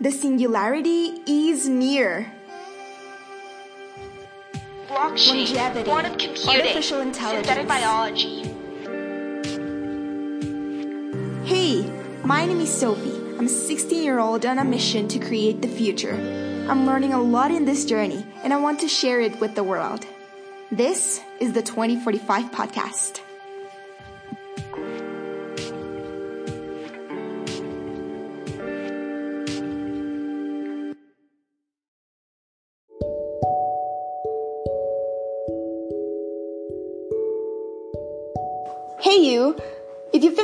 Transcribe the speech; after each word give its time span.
The 0.00 0.10
singularity 0.10 1.20
is 1.26 1.68
near. 1.68 2.32
Blockchain, 4.88 5.44
Longevity, 5.44 5.90
quantum 5.90 6.12
computing, 6.16 6.48
artificial 6.48 7.00
intelligence. 7.00 7.46
synthetic 7.46 7.68
biology. 7.68 8.44
Hey, 11.44 11.84
my 12.24 12.46
name 12.46 12.60
is 12.60 12.72
Sophie. 12.72 13.12
I'm 13.38 13.44
a 13.44 13.48
16 13.48 14.02
year 14.02 14.18
old 14.20 14.46
on 14.46 14.58
a 14.58 14.64
mission 14.64 15.06
to 15.08 15.18
create 15.18 15.60
the 15.60 15.68
future. 15.68 16.14
I'm 16.66 16.86
learning 16.86 17.12
a 17.12 17.20
lot 17.20 17.50
in 17.50 17.66
this 17.66 17.84
journey, 17.84 18.24
and 18.42 18.54
I 18.54 18.56
want 18.56 18.80
to 18.80 18.88
share 18.88 19.20
it 19.20 19.38
with 19.38 19.54
the 19.54 19.64
world. 19.64 20.06
This 20.72 21.20
is 21.40 21.52
the 21.52 21.62
2045 21.62 22.50
podcast. 22.50 23.20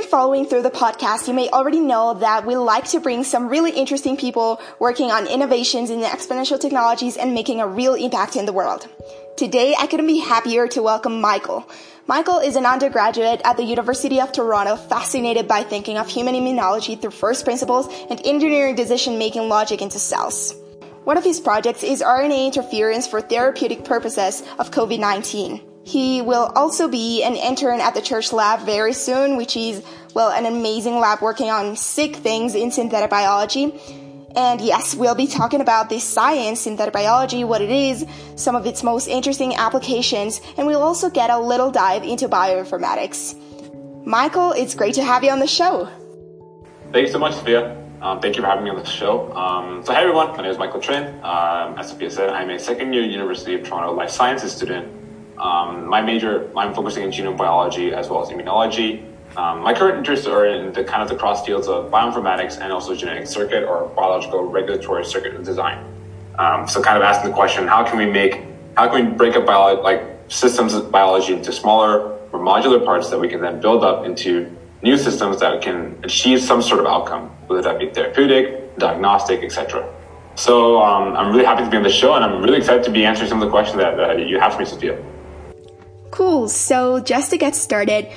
Following 0.06 0.46
through 0.46 0.62
the 0.62 0.70
podcast, 0.70 1.27
you 1.27 1.34
may 1.34 1.51
already 1.51 1.80
know 1.80 2.15
that 2.15 2.46
we 2.46 2.56
like 2.56 2.84
to 2.91 3.01
bring 3.01 3.24
some 3.24 3.48
really 3.48 3.73
interesting 3.73 4.16
people 4.16 4.60
working 4.79 5.10
on 5.10 5.27
innovations 5.27 5.91
in 5.91 6.01
the 6.01 6.06
exponential 6.06 6.59
technologies 6.59 7.16
and 7.16 7.34
making 7.34 7.60
a 7.60 7.66
real 7.66 7.95
impact 7.95 8.37
in 8.37 8.46
the 8.46 8.52
world. 8.52 8.88
Today, 9.37 9.74
I 9.77 9.88
couldn't 9.88 10.06
be 10.06 10.19
happier 10.19 10.69
to 10.69 10.82
welcome 10.82 11.20
Michael. 11.20 11.69
Michael 12.06 12.38
is 12.38 12.55
an 12.55 12.65
undergraduate 12.65 13.41
at 13.45 13.56
the 13.56 13.65
University 13.65 14.20
of 14.20 14.30
Toronto, 14.30 14.77
fascinated 14.77 15.48
by 15.48 15.65
thinking 15.65 15.98
of 15.98 16.09
human 16.09 16.37
immunology 16.37 17.01
through 17.01 17.10
first 17.10 17.45
principles 17.45 17.88
and 18.09 18.20
engineering 18.24 18.77
decision-making 18.77 19.48
logic 19.48 19.82
into 19.82 19.98
cells. 19.98 20.54
One 21.02 21.16
of 21.16 21.24
his 21.24 21.41
projects 21.41 21.82
is 21.82 22.01
RNA 22.01 22.46
interference 22.46 23.09
for 23.09 23.21
therapeutic 23.21 23.84
purposes 23.84 24.45
of 24.60 24.71
COVID-19. 24.71 25.65
He 25.87 26.20
will 26.20 26.51
also 26.56 26.88
be 26.88 27.23
an 27.23 27.37
intern 27.37 27.80
at 27.80 27.95
the 27.95 28.02
Church 28.02 28.32
Lab 28.32 28.66
very 28.66 28.92
soon, 28.92 29.37
which 29.37 29.56
is, 29.56 29.84
well, 30.15 30.32
an 30.32 30.45
amazing 30.45 30.98
lab 30.98 31.23
working 31.23 31.48
on 31.48 31.76
sick 31.76 32.16
things 32.16 32.56
in 32.56 32.73
synthetic 32.73 33.09
biology. 33.09 33.73
And 34.34 34.60
yes, 34.60 34.96
we'll 34.96 35.15
be 35.15 35.28
talking 35.28 35.60
about 35.60 35.88
this 35.88 36.02
science, 36.02 36.62
synthetic 36.62 36.93
biology, 36.93 37.45
what 37.45 37.62
it 37.62 37.70
is, 37.70 38.04
some 38.34 38.56
of 38.56 38.66
its 38.66 38.82
most 38.82 39.06
interesting 39.06 39.54
applications, 39.54 40.40
and 40.59 40.66
we'll 40.66 40.82
also 40.82 41.09
get 41.09 41.30
a 41.30 41.38
little 41.38 41.70
dive 41.70 42.02
into 42.02 42.28
bioinformatics. 42.28 43.37
Michael, 44.04 44.50
it's 44.52 44.74
great 44.74 44.95
to 44.95 45.04
have 45.04 45.23
you 45.23 45.30
on 45.30 45.38
the 45.38 45.46
show. 45.46 45.88
Thank 46.90 47.06
you 47.06 47.12
so 47.12 47.21
much, 47.21 47.34
Sophia. 47.34 47.80
Um, 48.02 48.21
thank 48.21 48.34
you 48.34 48.43
for 48.43 48.48
having 48.48 48.65
me 48.65 48.71
on 48.71 48.76
the 48.76 48.84
show. 48.84 49.32
Um, 49.37 49.84
so, 49.84 49.93
hi 49.93 50.00
everyone, 50.00 50.37
my 50.37 50.43
name 50.43 50.50
is 50.50 50.59
Michael 50.59 50.80
Trin. 50.80 51.15
Um, 51.23 51.78
as 51.78 51.90
Sophia 51.90 52.10
said, 52.10 52.30
I'm 52.30 52.50
a 52.50 52.59
second 52.59 52.93
year 52.93 53.04
University 53.04 53.54
of 53.54 53.62
Toronto 53.62 53.95
Life 53.95 54.10
Sciences 54.10 54.52
student. 54.52 55.05
Um, 55.38 55.87
my 55.87 56.01
major, 56.01 56.51
I'm 56.56 56.74
focusing 56.74 57.02
in 57.02 57.10
genome 57.10 57.37
biology 57.37 57.92
as 57.92 58.09
well 58.09 58.23
as 58.23 58.29
immunology. 58.30 59.04
Um, 59.37 59.60
my 59.60 59.74
current 59.74 59.98
interests 59.98 60.26
are 60.26 60.46
in 60.46 60.73
the 60.73 60.82
kind 60.82 61.02
of 61.02 61.09
the 61.09 61.16
cross 61.16 61.45
fields 61.45 61.68
of 61.68 61.90
bioinformatics 61.90 62.59
and 62.59 62.73
also 62.73 62.95
genetic 62.95 63.26
circuit 63.26 63.65
or 63.65 63.88
biological 63.88 64.44
regulatory 64.44 65.04
circuit 65.04 65.43
design. 65.44 65.84
Um, 66.38 66.66
so, 66.66 66.82
kind 66.82 66.97
of 66.97 67.03
asking 67.03 67.31
the 67.31 67.37
question: 67.37 67.66
How 67.66 67.84
can 67.84 67.98
we 67.98 68.06
make, 68.06 68.44
how 68.76 68.88
can 68.88 69.04
we 69.04 69.12
break 69.12 69.37
up 69.37 69.44
bio, 69.44 69.81
like 69.82 70.03
systems 70.28 70.75
of 70.75 70.91
biology 70.91 71.34
into 71.34 71.53
smaller 71.53 72.12
or 72.32 72.41
modular 72.41 72.82
parts 72.84 73.10
that 73.10 73.19
we 73.19 73.28
can 73.28 73.41
then 73.41 73.60
build 73.60 73.84
up 73.84 74.06
into 74.06 74.50
new 74.82 74.97
systems 74.97 75.41
that 75.41 75.62
can 75.62 75.98
achieve 76.03 76.41
some 76.41 76.62
sort 76.62 76.81
of 76.81 76.87
outcome, 76.87 77.28
whether 77.47 77.62
that 77.62 77.78
be 77.78 77.91
therapeutic, 77.91 78.76
diagnostic, 78.78 79.43
etc. 79.43 79.87
So 80.34 80.82
um, 80.82 81.16
I'm 81.16 81.32
really 81.32 81.44
happy 81.44 81.65
to 81.65 81.71
be 81.71 81.76
on 81.76 81.82
the 81.82 81.91
show, 81.91 82.15
and 82.15 82.25
I'm 82.25 82.43
really 82.43 82.59
excited 82.59 82.84
to 82.84 82.91
be 82.91 83.04
answering 83.04 83.28
some 83.28 83.41
of 83.41 83.47
the 83.47 83.50
questions 83.50 83.78
that, 83.78 83.97
that 83.97 84.28
you 84.28 84.38
have 84.38 84.54
for 84.54 84.60
me, 84.60 84.66
Sophia. 84.66 85.03
Cool. 86.11 86.49
So, 86.49 87.00
just 87.00 87.31
to 87.31 87.39
get 87.39 87.55
started, 87.55 88.09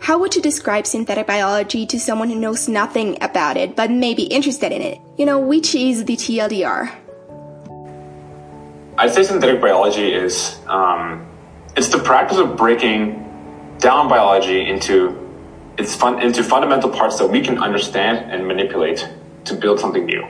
how 0.00 0.18
would 0.18 0.34
you 0.34 0.42
describe 0.42 0.86
synthetic 0.86 1.26
biology 1.26 1.86
to 1.86 2.00
someone 2.00 2.28
who 2.28 2.34
knows 2.34 2.68
nothing 2.68 3.22
about 3.22 3.56
it 3.56 3.76
but 3.76 3.90
may 3.90 4.14
be 4.14 4.24
interested 4.24 4.72
in 4.72 4.82
it? 4.82 4.98
You 5.16 5.26
know, 5.26 5.38
which 5.38 5.74
is 5.74 6.04
the 6.04 6.16
TLDR? 6.16 6.92
I'd 8.98 9.12
say 9.12 9.22
synthetic 9.22 9.60
biology 9.60 10.12
is 10.12 10.58
um, 10.66 11.26
it's 11.76 11.88
the 11.88 11.98
practice 11.98 12.38
of 12.38 12.56
breaking 12.56 13.18
down 13.78 14.08
biology 14.08 14.68
into 14.68 15.18
its 15.78 15.94
fun, 15.94 16.20
into 16.20 16.42
fundamental 16.42 16.90
parts 16.90 17.18
that 17.18 17.28
we 17.28 17.40
can 17.40 17.58
understand 17.58 18.30
and 18.30 18.46
manipulate 18.46 19.08
to 19.44 19.54
build 19.54 19.80
something 19.80 20.04
new. 20.04 20.26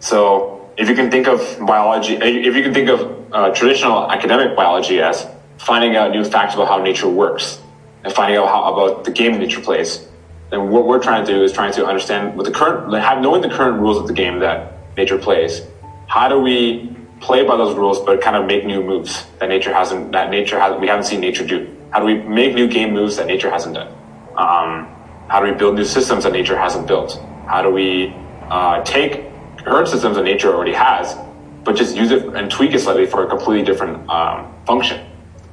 So 0.00 0.70
if 0.76 0.88
you 0.88 0.94
can 0.94 1.10
think 1.10 1.26
of 1.26 1.40
biology, 1.60 2.14
if 2.14 2.54
you 2.54 2.62
can 2.62 2.74
think 2.74 2.88
of 2.88 3.32
uh, 3.32 3.50
traditional 3.54 4.10
academic 4.10 4.56
biology 4.56 5.00
as 5.00 5.26
finding 5.58 5.96
out 5.96 6.10
new 6.10 6.24
facts 6.24 6.54
about 6.54 6.68
how 6.68 6.82
nature 6.82 7.08
works 7.08 7.60
and 8.04 8.12
finding 8.12 8.38
out 8.38 8.48
how 8.48 8.72
about 8.72 9.04
the 9.04 9.10
game 9.10 9.38
nature 9.38 9.60
plays, 9.60 10.08
then 10.50 10.70
what 10.70 10.86
we're 10.86 11.02
trying 11.02 11.26
to 11.26 11.32
do 11.32 11.42
is 11.42 11.52
trying 11.52 11.72
to 11.72 11.84
understand 11.84 12.36
what 12.36 12.44
the 12.46 12.52
current, 12.52 12.92
have 12.94 13.20
knowing 13.20 13.42
the 13.42 13.48
current 13.50 13.80
rules 13.80 13.98
of 13.98 14.06
the 14.06 14.12
game 14.12 14.38
that 14.38 14.72
nature 14.96 15.18
plays. 15.18 15.62
How 16.06 16.28
do 16.28 16.40
we 16.40 16.96
play 17.20 17.44
by 17.44 17.56
those 17.56 17.76
rules, 17.76 18.00
but 18.00 18.20
kind 18.20 18.36
of 18.36 18.46
make 18.46 18.64
new 18.64 18.82
moves 18.82 19.26
that 19.40 19.48
nature 19.48 19.74
hasn't, 19.74 20.12
that 20.12 20.30
nature 20.30 20.58
has, 20.58 20.80
we 20.80 20.86
haven't 20.86 21.04
seen 21.04 21.20
nature 21.20 21.46
do? 21.46 21.74
How 21.90 22.00
do 22.00 22.06
we 22.06 22.14
make 22.14 22.54
new 22.54 22.68
game 22.68 22.92
moves 22.92 23.16
that 23.16 23.26
nature 23.26 23.50
hasn't 23.50 23.74
done? 23.74 23.88
Um, 24.36 24.88
how 25.28 25.40
do 25.40 25.50
we 25.50 25.52
build 25.52 25.74
new 25.74 25.84
systems 25.84 26.24
that 26.24 26.32
nature 26.32 26.56
hasn't 26.56 26.86
built? 26.86 27.20
How 27.46 27.62
do 27.62 27.70
we 27.70 28.14
uh, 28.48 28.82
take 28.84 29.24
current 29.58 29.88
systems 29.88 30.16
that 30.16 30.24
nature 30.24 30.54
already 30.54 30.72
has, 30.72 31.16
but 31.64 31.76
just 31.76 31.96
use 31.96 32.10
it 32.10 32.24
and 32.34 32.50
tweak 32.50 32.72
it 32.72 32.80
slightly 32.80 33.06
for 33.06 33.24
a 33.24 33.28
completely 33.28 33.64
different 33.64 34.08
um, 34.08 34.54
function? 34.64 35.04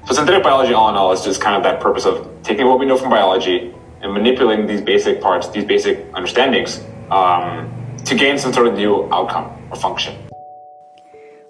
So 0.06 0.14
synthetic 0.14 0.44
biology, 0.44 0.74
all 0.74 0.90
in 0.90 0.96
all, 0.96 1.12
is 1.12 1.24
just 1.24 1.42
kind 1.42 1.56
of 1.56 1.64
that 1.64 1.82
purpose 1.82 2.06
of 2.06 2.30
taking 2.44 2.68
what 2.68 2.80
we 2.80 2.86
know 2.86 2.96
from 2.96 3.10
biology 3.10 3.74
and 4.02 4.14
manipulating 4.14 4.68
these 4.68 4.82
basic 4.82 5.20
parts, 5.20 5.50
these 5.50 5.66
basic 5.66 6.06
understandings, 6.14 6.80
um, 7.10 7.72
to 8.06 8.14
gain 8.14 8.38
some 8.38 8.54
sort 8.54 8.68
of 8.68 8.76
new 8.76 9.10
outcome 9.12 9.52
or 9.72 9.78
function. 9.78 10.16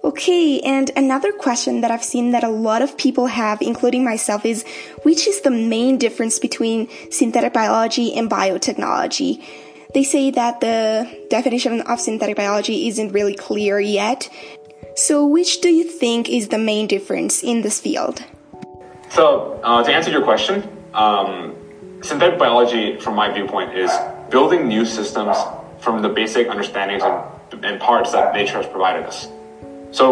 Okay, 0.05 0.61
and 0.61 0.89
another 0.95 1.33
question 1.33 1.81
that 1.81 1.91
I've 1.91 2.03
seen 2.03 2.31
that 2.31 2.45
a 2.45 2.49
lot 2.49 2.81
of 2.81 2.97
people 2.97 3.27
have, 3.27 3.61
including 3.61 4.05
myself, 4.05 4.45
is 4.45 4.63
which 5.03 5.27
is 5.27 5.41
the 5.41 5.51
main 5.51 5.97
difference 5.97 6.39
between 6.39 6.87
synthetic 7.11 7.51
biology 7.51 8.13
and 8.13 8.29
biotechnology? 8.29 9.43
They 9.93 10.03
say 10.03 10.31
that 10.31 10.61
the 10.61 11.25
definition 11.29 11.81
of 11.81 11.99
synthetic 11.99 12.37
biology 12.37 12.87
isn't 12.87 13.11
really 13.11 13.35
clear 13.35 13.81
yet. 13.81 14.29
So, 14.95 15.25
which 15.25 15.59
do 15.59 15.67
you 15.69 15.83
think 15.83 16.29
is 16.29 16.47
the 16.47 16.57
main 16.57 16.87
difference 16.87 17.43
in 17.43 17.61
this 17.61 17.81
field? 17.81 18.23
So, 19.15 19.61
uh, 19.63 19.81
to 19.81 19.93
answer 19.93 20.11
your 20.11 20.23
question, 20.23 20.67
um, 20.93 21.55
synthetic 22.01 22.37
biology, 22.37 22.99
from 22.99 23.15
my 23.15 23.31
viewpoint, 23.31 23.73
is 23.73 23.89
building 24.29 24.67
new 24.67 24.83
systems 24.83 25.37
from 25.79 26.01
the 26.01 26.09
basic 26.09 26.49
understandings 26.49 27.01
and, 27.01 27.63
and 27.63 27.79
parts 27.79 28.11
that 28.11 28.33
nature 28.33 28.57
has 28.57 28.67
provided 28.67 29.05
us. 29.05 29.29
So, 29.91 30.03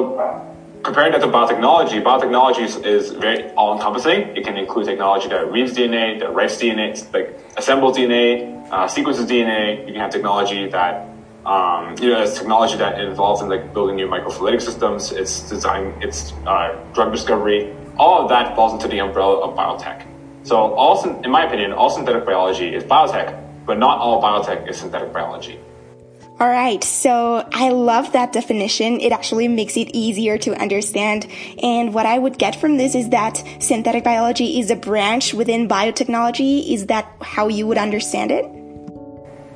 comparing 0.83 1.11
that 1.11 1.19
to 1.19 1.27
biotechnology, 1.27 2.01
biotechnology 2.01 2.63
is, 2.63 2.77
is 2.77 3.11
very 3.11 3.51
all-encompassing. 3.55 4.37
It 4.37 4.45
can 4.45 4.55
include 4.55 4.85
technology 4.85 5.27
that 5.27 5.51
reads 5.51 5.73
DNA, 5.73 6.21
that 6.21 6.33
writes 6.33 6.55
DNA, 6.55 6.95
like 7.11 7.37
assembles 7.57 7.97
DNA, 7.97 8.71
uh, 8.71 8.87
sequences 8.87 9.25
DNA. 9.25 9.85
You 9.85 9.91
can 9.91 9.99
have 9.99 10.11
technology 10.11 10.69
that 10.69 11.09
um, 11.45 11.97
you 11.99 12.09
know, 12.09 12.21
it's 12.21 12.37
technology 12.37 12.77
that 12.77 13.01
involves 13.01 13.41
in 13.41 13.49
like 13.49 13.73
building 13.73 13.97
new 13.97 14.07
microfluidic 14.07 14.61
systems. 14.61 15.11
It's 15.11 15.41
design, 15.49 15.93
it's 15.99 16.31
uh, 16.47 16.81
drug 16.93 17.11
discovery. 17.11 17.75
All 17.97 18.21
of 18.23 18.29
that 18.29 18.55
falls 18.55 18.73
into 18.73 18.87
the 18.87 18.99
umbrella 18.99 19.39
of 19.39 19.55
biotech. 19.55 20.05
So, 20.43 20.55
all, 20.55 21.21
in 21.23 21.31
my 21.31 21.45
opinion, 21.45 21.73
all 21.73 21.89
synthetic 21.89 22.25
biology 22.25 22.73
is 22.73 22.83
biotech, 22.83 23.65
but 23.65 23.77
not 23.77 23.99
all 23.99 24.21
biotech 24.21 24.67
is 24.69 24.77
synthetic 24.77 25.13
biology. 25.13 25.59
All 26.39 26.49
right, 26.49 26.83
so 26.83 27.47
I 27.53 27.69
love 27.69 28.11
that 28.13 28.33
definition. 28.33 28.99
It 28.99 29.11
actually 29.11 29.47
makes 29.47 29.77
it 29.77 29.91
easier 29.93 30.37
to 30.39 30.59
understand. 30.59 31.27
And 31.61 31.93
what 31.93 32.07
I 32.07 32.17
would 32.17 32.39
get 32.39 32.55
from 32.55 32.77
this 32.77 32.95
is 32.95 33.09
that 33.09 33.41
synthetic 33.59 34.03
biology 34.03 34.59
is 34.59 34.71
a 34.71 34.75
branch 34.75 35.33
within 35.35 35.67
biotechnology. 35.67 36.73
Is 36.73 36.87
that 36.87 37.09
how 37.21 37.47
you 37.47 37.67
would 37.67 37.77
understand 37.77 38.31
it? 38.31 38.45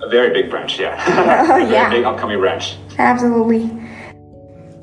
A 0.03 0.09
very 0.09 0.31
big 0.31 0.51
branch, 0.51 0.79
yeah. 0.79 0.93
a 1.43 1.47
very 1.47 1.71
yeah. 1.71 1.89
big 1.89 2.05
upcoming 2.05 2.39
branch. 2.39 2.77
Absolutely. 2.99 3.69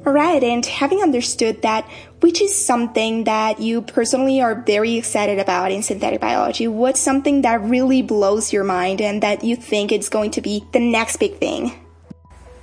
All 0.05 0.13
right, 0.13 0.43
and 0.45 0.67
having 0.67 1.01
understood 1.01 1.63
that, 1.63 1.89
which 2.25 2.41
is 2.41 2.57
something 2.57 3.25
that 3.25 3.61
you 3.61 3.83
personally 3.83 4.41
are 4.41 4.55
very 4.55 4.95
excited 4.95 5.39
about 5.39 5.71
in 5.71 5.83
synthetic 5.83 6.23
biology, 6.23 6.67
what's 6.67 6.99
something 6.99 7.43
that 7.43 7.61
really 7.61 8.01
blows 8.01 8.51
your 8.51 8.65
mind 8.65 9.03
and 9.03 9.23
that 9.23 9.45
you 9.45 9.55
think 9.55 9.93
it's 9.93 10.09
going 10.09 10.31
to 10.31 10.41
be 10.41 10.65
the 10.73 10.81
next 10.81 11.19
big 11.19 11.37
thing? 11.37 11.71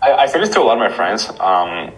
I, 0.01 0.13
I 0.13 0.25
say 0.25 0.39
this 0.39 0.49
to 0.55 0.61
a 0.61 0.63
lot 0.63 0.81
of 0.81 0.89
my 0.89 0.91
friends. 0.97 1.29
Um, 1.39 1.91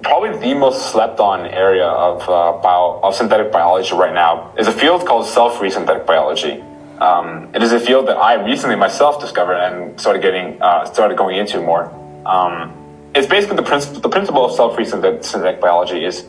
probably 0.00 0.38
the 0.38 0.54
most 0.54 0.90
slept 0.90 1.20
on 1.20 1.44
area 1.44 1.84
of 1.84 2.22
uh, 2.22 2.62
bio, 2.62 3.00
of 3.02 3.14
synthetic 3.14 3.52
biology 3.52 3.94
right 3.94 4.14
now 4.14 4.54
is 4.56 4.68
a 4.68 4.72
field 4.72 5.06
called 5.06 5.26
self 5.26 5.58
free 5.58 5.70
synthetic 5.70 6.06
biology. 6.06 6.62
Um, 6.98 7.54
it 7.54 7.62
is 7.62 7.72
a 7.72 7.78
field 7.78 8.08
that 8.08 8.16
I 8.16 8.42
recently 8.42 8.76
myself 8.76 9.20
discovered 9.20 9.56
and 9.56 10.00
started 10.00 10.22
getting 10.22 10.62
uh, 10.62 10.86
started 10.86 11.18
going 11.18 11.36
into 11.36 11.60
more. 11.60 11.92
Um, 12.24 12.81
it's 13.14 13.26
basically 13.26 13.56
the 13.56 13.62
principle, 13.62 14.00
the 14.00 14.08
principle 14.08 14.44
of 14.44 14.52
cell-free 14.52 14.84
synthetic, 14.84 15.24
synthetic 15.24 15.60
biology 15.60 16.04
is 16.04 16.22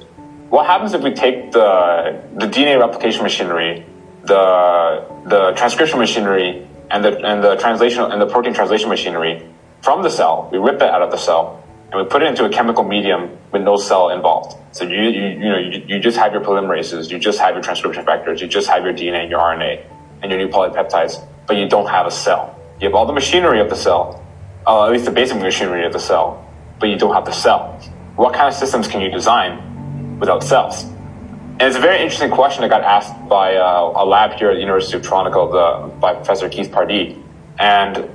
what 0.50 0.66
happens 0.66 0.94
if 0.94 1.02
we 1.02 1.12
take 1.12 1.52
the, 1.52 2.22
the 2.36 2.48
DNA 2.48 2.80
replication 2.80 3.24
machinery, 3.24 3.86
the, 4.24 5.06
the 5.26 5.54
transcription 5.56 6.00
machinery, 6.00 6.68
and 6.92 7.04
the, 7.04 7.18
and 7.26 7.44
the 7.44 7.56
translation, 7.56 8.04
and 8.04 8.22
the 8.22 8.28
protein 8.28 8.54
translation 8.54 8.90
machinery 8.90 9.48
from 9.82 10.02
the 10.02 10.10
cell, 10.10 10.48
we 10.52 10.58
rip 10.58 10.76
it 10.76 10.84
out 10.84 11.02
of 11.02 11.12
the 11.12 11.18
cell, 11.18 11.62
and 11.92 12.02
we 12.02 12.08
put 12.08 12.22
it 12.22 12.28
into 12.28 12.46
a 12.46 12.50
chemical 12.50 12.84
medium 12.84 13.38
with 13.52 13.64
no 13.64 13.76
cell 13.76 14.10
involved. 14.10 14.56
So 14.72 14.86
you, 14.86 15.02
you, 15.02 15.28
you 15.28 15.50
know, 15.50 15.58
you, 15.58 15.84
you 15.88 16.00
just 16.00 16.18
have 16.18 16.32
your 16.32 16.42
polymerases, 16.42 17.12
you 17.12 17.20
just 17.20 17.40
have 17.40 17.54
your 17.54 17.62
transcription 17.62 18.06
factors, 18.06 18.40
you 18.40 18.48
just 18.48 18.70
have 18.70 18.84
your 18.84 18.94
DNA 18.94 19.24
and 19.24 19.30
your 19.30 19.40
RNA 19.40 19.86
and 20.22 20.32
your 20.32 20.40
new 20.40 20.48
polypeptides, 20.48 21.28
but 21.48 21.58
you 21.58 21.68
don't 21.68 21.90
have 21.90 22.06
a 22.06 22.12
cell. 22.12 22.58
You 22.80 22.88
have 22.88 22.96
all 22.96 23.06
the 23.06 23.14
machinery 23.14 23.60
of 23.60 23.70
the 23.70 23.76
cell, 23.76 24.26
uh, 24.66 24.86
at 24.86 24.92
least 24.94 25.04
the 25.04 25.12
basic 25.12 25.38
machinery 25.38 25.86
of 25.86 25.92
the 25.92 26.00
cell, 26.00 26.48
but 26.84 26.90
you 26.90 26.98
don't 26.98 27.14
have 27.14 27.24
the 27.24 27.32
cell. 27.32 27.80
What 28.18 28.34
kind 28.34 28.50
of 28.50 28.54
systems 28.54 28.90
can 28.90 29.00
you 29.00 29.10
design 29.10 30.20
without 30.20 30.44
cells? 30.44 30.84
And 30.84 31.62
it's 31.62 31.78
a 31.78 31.80
very 31.80 32.02
interesting 32.02 32.30
question 32.30 32.62
that 32.64 32.70
got 32.70 32.82
asked 32.82 33.30
by 33.30 33.56
uh, 33.56 33.94
a 33.96 34.06
lab 34.06 34.34
here 34.34 34.50
at 34.50 34.56
the 34.56 34.60
University 34.60 34.98
of 34.98 35.02
Toronto 35.02 35.32
the, 35.50 35.96
by 35.96 36.14
Professor 36.14 36.50
Keith 36.50 36.74
Pardee. 36.74 37.24
And 37.58 38.10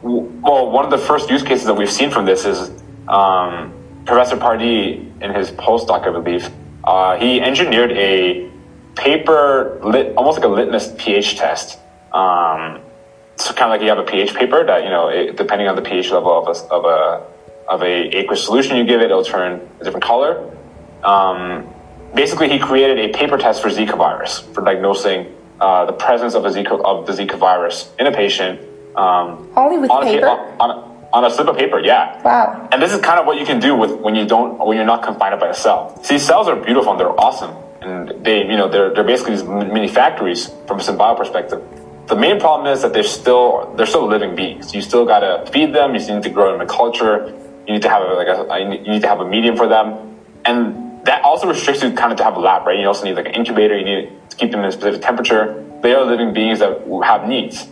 well, 0.00 0.70
one 0.70 0.86
of 0.86 0.90
the 0.90 0.96
first 0.96 1.28
use 1.28 1.42
cases 1.42 1.66
that 1.66 1.74
we've 1.74 1.92
seen 1.92 2.10
from 2.10 2.24
this 2.24 2.46
is 2.46 2.70
um, 3.08 3.74
Professor 4.06 4.38
Pardee, 4.38 5.06
in 5.20 5.34
his 5.34 5.50
postdoc, 5.50 6.08
I 6.08 6.10
believe, 6.18 6.48
uh, 6.82 7.18
he 7.18 7.42
engineered 7.42 7.92
a 7.92 8.50
paper, 8.94 9.80
lit, 9.84 10.16
almost 10.16 10.38
like 10.38 10.46
a 10.46 10.48
litmus 10.48 10.94
pH 10.96 11.36
test. 11.36 11.78
Um, 12.14 12.80
so 13.36 13.52
kind 13.52 13.64
of 13.64 13.76
like 13.76 13.82
you 13.82 13.88
have 13.88 13.98
a 13.98 14.04
pH 14.04 14.32
paper 14.34 14.64
that 14.64 14.82
you 14.82 14.88
know, 14.88 15.08
it, 15.08 15.36
depending 15.36 15.68
on 15.68 15.76
the 15.76 15.82
pH 15.82 16.10
level 16.10 16.32
of 16.32 16.48
a, 16.48 16.72
of 16.72 16.84
a 16.86 17.33
of 17.68 17.82
a 17.82 18.08
aqueous 18.16 18.44
solution 18.44 18.76
you 18.76 18.84
give 18.84 19.00
it, 19.00 19.06
it'll 19.06 19.24
turn 19.24 19.68
a 19.80 19.84
different 19.84 20.04
color. 20.04 20.50
Um, 21.02 21.72
basically, 22.14 22.48
he 22.48 22.58
created 22.58 22.98
a 22.98 23.16
paper 23.16 23.38
test 23.38 23.62
for 23.62 23.68
Zika 23.68 23.96
virus 23.96 24.40
for 24.40 24.62
diagnosing 24.62 25.34
uh, 25.60 25.84
the 25.86 25.92
presence 25.92 26.34
of 26.34 26.44
a 26.44 26.50
Zika 26.50 26.80
of 26.84 27.06
the 27.06 27.12
Zika 27.12 27.38
virus 27.38 27.92
in 27.98 28.06
a 28.06 28.12
patient. 28.12 28.60
Um, 28.96 29.50
Only 29.56 29.78
with 29.78 29.90
on 29.90 30.04
paper. 30.04 30.26
A, 30.26 30.56
on, 30.60 30.70
a, 30.70 30.94
on 31.14 31.24
a 31.24 31.30
slip 31.30 31.48
of 31.48 31.56
paper, 31.56 31.78
yeah. 31.78 32.20
Wow. 32.22 32.68
And 32.72 32.82
this 32.82 32.92
is 32.92 33.00
kind 33.00 33.20
of 33.20 33.26
what 33.26 33.38
you 33.38 33.46
can 33.46 33.60
do 33.60 33.74
with 33.76 33.92
when 33.92 34.14
you 34.14 34.26
don't 34.26 34.58
when 34.64 34.76
you're 34.76 34.86
not 34.86 35.02
confined 35.02 35.38
by 35.40 35.48
a 35.48 35.54
cell. 35.54 36.02
See, 36.02 36.18
cells 36.18 36.48
are 36.48 36.56
beautiful 36.56 36.92
and 36.92 37.00
they're 37.00 37.20
awesome, 37.20 37.54
and 37.80 38.24
they 38.24 38.38
you 38.38 38.56
know 38.56 38.68
they're 38.68 38.92
they're 38.92 39.04
basically 39.04 39.36
these 39.36 39.44
mini 39.44 39.88
factories 39.88 40.50
from 40.66 40.80
a 40.80 40.82
symbiotic 40.82 41.18
perspective. 41.18 41.62
The 42.06 42.16
main 42.16 42.38
problem 42.38 42.66
is 42.72 42.82
that 42.82 42.92
they're 42.92 43.02
still 43.02 43.72
they're 43.76 43.86
still 43.86 44.06
living 44.06 44.34
beings. 44.34 44.74
You 44.74 44.82
still 44.82 45.06
gotta 45.06 45.50
feed 45.50 45.72
them. 45.72 45.94
You 45.94 46.00
still 46.00 46.16
need 46.16 46.24
to 46.24 46.30
grow 46.30 46.52
them 46.52 46.60
in 46.60 46.66
a 46.66 46.70
culture. 46.70 47.32
You 47.66 47.74
need 47.74 47.82
to 47.82 47.88
have 47.88 48.02
a, 48.02 48.14
like 48.14 48.28
a, 48.28 48.58
you 48.60 48.92
need 48.92 49.02
to 49.02 49.08
have 49.08 49.20
a 49.20 49.28
medium 49.28 49.56
for 49.56 49.66
them, 49.66 50.18
and 50.44 51.04
that 51.06 51.22
also 51.22 51.46
restricts 51.48 51.82
you 51.82 51.92
kind 51.92 52.12
of 52.12 52.18
to 52.18 52.24
have 52.24 52.36
a 52.36 52.40
lab, 52.40 52.66
right? 52.66 52.78
You 52.78 52.86
also 52.86 53.04
need 53.04 53.16
like 53.16 53.26
an 53.26 53.34
incubator. 53.34 53.76
You 53.76 53.84
need 53.84 54.30
to 54.30 54.36
keep 54.36 54.50
them 54.50 54.60
in 54.60 54.66
a 54.66 54.72
specific 54.72 55.02
temperature. 55.02 55.64
They 55.82 55.94
are 55.94 56.04
living 56.04 56.32
beings 56.32 56.60
that 56.60 56.86
have 57.04 57.28
needs. 57.28 57.68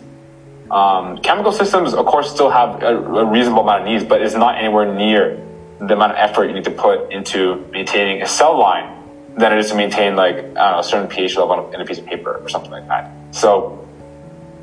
Um, 0.69 1.17
chemical 1.19 1.51
systems, 1.51 1.93
of 1.93 2.05
course, 2.05 2.31
still 2.31 2.49
have 2.49 2.81
a, 2.81 2.97
a, 2.97 3.25
reasonable 3.25 3.61
amount 3.61 3.81
of 3.81 3.87
needs, 3.87 4.03
but 4.03 4.21
it's 4.21 4.33
not 4.33 4.57
anywhere 4.57 4.91
near 4.91 5.39
the 5.79 5.93
amount 5.93 6.13
of 6.13 6.17
effort 6.17 6.45
you 6.45 6.53
need 6.53 6.63
to 6.63 6.71
put 6.71 7.11
into 7.11 7.67
maintaining 7.71 8.21
a 8.21 8.27
cell 8.27 8.57
line 8.57 9.03
than 9.37 9.51
it 9.51 9.59
is 9.59 9.69
to 9.69 9.75
maintain 9.75 10.15
like 10.15 10.37
know, 10.53 10.79
a 10.79 10.83
certain 10.83 11.07
pH 11.07 11.35
level 11.37 11.71
in 11.73 11.81
a 11.81 11.85
piece 11.85 11.97
of 11.97 12.05
paper 12.05 12.37
or 12.37 12.49
something 12.49 12.71
like 12.71 12.87
that. 12.87 13.11
So 13.31 13.87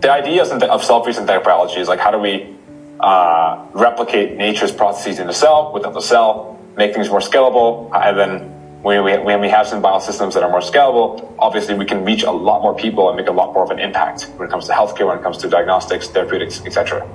the 0.00 0.11
idea 0.11 0.43
of 0.43 0.83
cell-free 0.83 1.12
synthetic 1.12 1.44
biology 1.44 1.81
is 1.81 1.88
like 1.88 2.00
how 2.00 2.11
do 2.11 2.19
we 2.19 2.56
uh, 3.02 3.67
replicate 3.73 4.37
nature's 4.37 4.73
processes 4.73 5.19
in 5.19 5.26
the 5.26 5.32
cell 5.32 5.73
within 5.73 5.93
the 5.93 6.00
cell, 6.00 6.58
make 6.76 6.94
things 6.94 7.08
more 7.08 7.20
scalable, 7.20 7.91
and 7.94 8.19
then 8.19 8.61
when 8.82 9.05
we, 9.05 9.19
when 9.19 9.41
we 9.41 9.49
have 9.49 9.67
some 9.67 9.82
biosystems 9.82 10.35
that 10.35 10.43
are 10.43 10.50
more 10.50 10.61
scalable, 10.61 11.35
obviously 11.38 11.75
we 11.75 11.85
can 11.85 12.05
reach 12.05 12.23
a 12.23 12.31
lot 12.31 12.62
more 12.62 12.75
people 12.75 13.08
and 13.08 13.17
make 13.17 13.29
a 13.29 13.32
lot 13.32 13.52
more 13.52 13.62
of 13.62 13.70
an 13.70 13.79
impact 13.79 14.23
when 14.37 14.49
it 14.49 14.50
comes 14.50 14.67
to 14.67 14.73
healthcare, 14.73 15.06
when 15.06 15.19
it 15.19 15.23
comes 15.23 15.37
to 15.38 15.49
diagnostics, 15.49 16.08
therapeutics, 16.08 16.64
etc. 16.64 17.06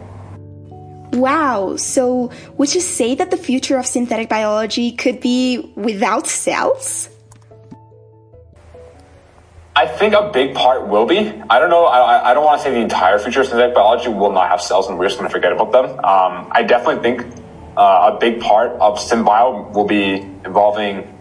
Wow. 1.14 1.76
So 1.78 2.32
would 2.58 2.76
you 2.76 2.82
say 2.82 3.16
that 3.16 3.32
the 3.32 3.38
future 3.38 3.78
of 3.78 3.86
synthetic 3.86 4.30
biology 4.30 4.92
could 4.92 5.22
be 5.22 5.72
without 5.76 6.28
cells? 6.28 7.10
I 9.78 9.88
think 9.88 10.14
a 10.14 10.32
big 10.32 10.56
part 10.56 10.88
will 10.88 11.06
be. 11.06 11.20
I 11.50 11.60
don't 11.60 11.70
know. 11.70 11.84
I, 11.84 12.32
I 12.32 12.34
don't 12.34 12.46
want 12.46 12.62
to 12.62 12.64
say 12.64 12.72
the 12.72 12.80
entire 12.80 13.20
future 13.20 13.42
of 13.42 13.48
synthetic 13.48 13.76
biology 13.76 14.08
will 14.08 14.32
not 14.32 14.50
have 14.50 14.62
cells 14.62 14.88
and 14.88 14.98
we're 14.98 15.08
just 15.08 15.18
going 15.18 15.28
to 15.28 15.34
forget 15.34 15.52
about 15.52 15.74
them. 15.74 15.86
Um, 16.00 16.48
I 16.50 16.64
definitely 16.64 17.04
think 17.04 17.36
uh, 17.76 18.14
a 18.14 18.18
big 18.18 18.40
part 18.40 18.72
of 18.80 18.98
SynBio 18.98 19.74
will 19.74 19.84
be 19.84 20.14
involving, 20.46 21.20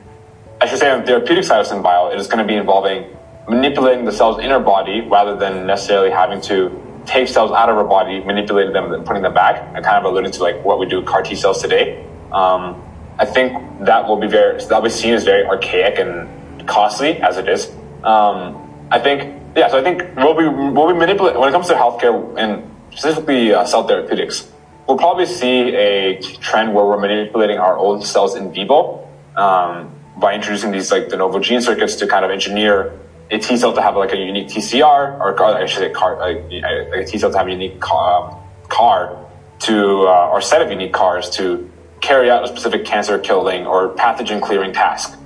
I 0.61 0.67
should 0.67 0.79
say 0.79 0.89
on 0.89 1.01
the 1.01 1.07
therapeutic 1.07 1.43
side 1.43 1.61
of 1.61 1.67
SynBio, 1.67 2.15
it 2.15 2.21
is 2.21 2.29
going 2.29 2.39
to 2.39 2.45
be 2.47 2.55
involving 2.55 3.17
manipulating 3.49 4.05
the 4.05 4.13
cells 4.13 4.39
in 4.39 4.53
our 4.53 4.61
body 4.61 5.01
rather 5.01 5.37
than 5.37 5.67
necessarily 5.67 6.11
having 6.11 6.41
to 6.43 7.03
take 7.07 7.27
cells 7.27 7.51
out 7.51 7.69
of 7.69 7.77
our 7.77 7.85
body, 7.85 8.21
manipulating 8.21 8.73
them, 8.73 8.93
and 8.93 9.05
putting 9.05 9.23
them 9.23 9.35
back. 9.35 9.63
I 9.75 9.81
kind 9.81 9.99
of 9.99 10.05
alluded 10.05 10.33
to 10.35 10.43
like 10.45 10.65
what 10.65 10.79
we 10.79 10.87
do 10.87 10.99
with 10.99 11.07
CAR 11.07 11.23
T 11.23 11.35
cells 11.35 11.61
today. 11.61 12.07
Um, 12.31 12.81
I 13.19 13.25
think 13.25 13.85
that 13.85 14.07
will 14.07 14.17
be 14.17 14.29
very, 14.29 14.59
that'll 14.61 14.81
be 14.81 14.91
seen 14.91 15.13
as 15.13 15.25
very 15.25 15.45
archaic 15.45 15.99
and 15.99 16.69
costly 16.69 17.21
as 17.21 17.37
it 17.37 17.49
is. 17.49 17.71
Um, 18.05 18.87
I 18.91 18.99
think, 18.99 19.43
yeah, 19.57 19.69
so 19.69 19.79
I 19.79 19.83
think 19.83 20.03
we'll 20.17 20.35
be, 20.35 20.47
we'll 20.47 20.93
be 20.93 20.99
manipulating, 20.99 21.41
when 21.41 21.49
it 21.49 21.53
comes 21.53 21.69
to 21.69 21.75
healthcare 21.75 22.39
and 22.39 22.71
specifically 22.91 23.53
uh, 23.53 23.65
cell 23.65 23.87
therapeutics, 23.87 24.51
we'll 24.87 24.99
probably 24.99 25.27
see 25.27 25.75
a 25.75 26.21
trend 26.21 26.75
where 26.75 26.85
we're 26.85 27.01
manipulating 27.01 27.59
our 27.59 27.79
own 27.79 28.03
cells 28.03 28.37
in 28.37 28.53
vivo 28.53 29.09
um, 29.37 29.91
by 30.19 30.35
introducing 30.35 30.71
these 30.71 30.93
like 30.93 31.09
de 31.09 31.17
novo 31.17 31.41
gene 31.41 31.61
circuits 31.61 31.97
to 31.97 32.07
kind 32.07 32.25
of 32.25 32.31
engineer 32.31 32.99
a 33.31 33.39
T 33.39 33.57
cell 33.57 33.73
to 33.73 33.81
have 33.81 33.97
like 33.97 34.13
a 34.13 34.17
unique 34.17 34.49
TCR, 34.49 35.19
or 35.19 35.43
I 35.43 35.67
should 35.67 35.79
say 35.79 35.91
CAR, 35.91 36.19
like, 36.19 36.45
a 36.53 37.05
T 37.05 37.19
cell 37.19 37.31
to 37.33 37.39
have 37.39 37.47
a 37.47 37.51
unique 37.51 37.81
CAR, 37.81 38.39
CAR 38.69 39.27
to, 39.61 40.07
uh, 40.07 40.31
or 40.31 40.41
set 40.43 40.61
of 40.61 40.71
unique 40.71 40.93
CARs 40.93 41.31
to 41.31 41.71
carry 42.01 42.31
out 42.31 42.45
a 42.45 42.49
specific 42.49 42.85
cancer 42.85 43.19
killing 43.19 43.67
or 43.67 43.95
pathogen 43.95 44.43
clearing 44.43 44.73
task. 44.75 45.19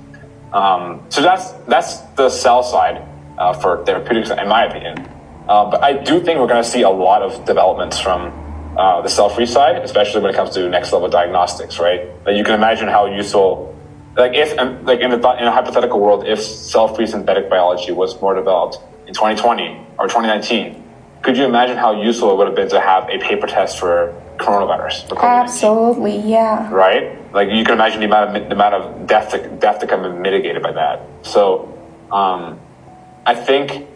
Um, 0.53 1.05
so 1.09 1.21
that's 1.21 1.51
that's 1.67 1.99
the 2.17 2.29
cell 2.29 2.63
side 2.63 3.05
uh, 3.37 3.53
for 3.53 3.85
therapeutics, 3.85 4.29
in 4.29 4.47
my 4.47 4.65
opinion. 4.65 4.97
Uh, 5.47 5.69
but 5.69 5.83
I 5.83 5.93
do 5.93 6.19
think 6.19 6.39
we're 6.39 6.47
going 6.47 6.63
to 6.63 6.69
see 6.69 6.83
a 6.83 6.89
lot 6.89 7.21
of 7.21 7.45
developments 7.45 7.99
from 7.99 8.31
uh, 8.77 9.01
the 9.01 9.09
cell-free 9.09 9.47
side, 9.47 9.77
especially 9.77 10.21
when 10.21 10.31
it 10.31 10.35
comes 10.35 10.51
to 10.51 10.69
next 10.69 10.93
level 10.93 11.09
diagnostics. 11.09 11.79
Right? 11.79 12.09
Like 12.25 12.35
you 12.37 12.43
can 12.43 12.53
imagine 12.55 12.87
how 12.87 13.05
useful, 13.07 13.75
like 14.15 14.33
if 14.35 14.55
like 14.83 14.99
in, 14.99 15.09
the, 15.09 15.17
in 15.39 15.45
a 15.45 15.51
hypothetical 15.51 15.99
world, 15.99 16.27
if 16.27 16.41
cell-free 16.41 17.07
synthetic 17.07 17.49
biology 17.49 17.91
was 17.91 18.19
more 18.21 18.35
developed 18.35 18.77
in 19.07 19.13
2020 19.13 19.87
or 19.97 20.07
2019, 20.07 20.83
could 21.21 21.35
you 21.35 21.45
imagine 21.45 21.77
how 21.77 22.01
useful 22.01 22.31
it 22.31 22.37
would 22.37 22.47
have 22.47 22.55
been 22.55 22.69
to 22.69 22.79
have 22.79 23.09
a 23.09 23.17
paper 23.19 23.47
test 23.47 23.79
for 23.79 24.13
coronavirus? 24.37 25.09
For 25.09 25.25
Absolutely, 25.25 26.17
yeah. 26.19 26.71
Right? 26.71 27.18
Like 27.33 27.49
you 27.49 27.63
can 27.63 27.73
imagine 27.73 27.99
the 27.99 28.07
amount 28.07 28.35
of 28.35 28.49
the 28.49 28.53
amount 28.53 28.73
of 28.75 29.07
death 29.07 29.31
to, 29.31 29.47
death 29.57 29.79
to 29.79 29.87
come 29.87 30.21
mitigated 30.21 30.63
by 30.63 30.71
that. 30.71 31.01
So 31.21 31.77
um, 32.11 32.59
I 33.25 33.35
think 33.35 33.87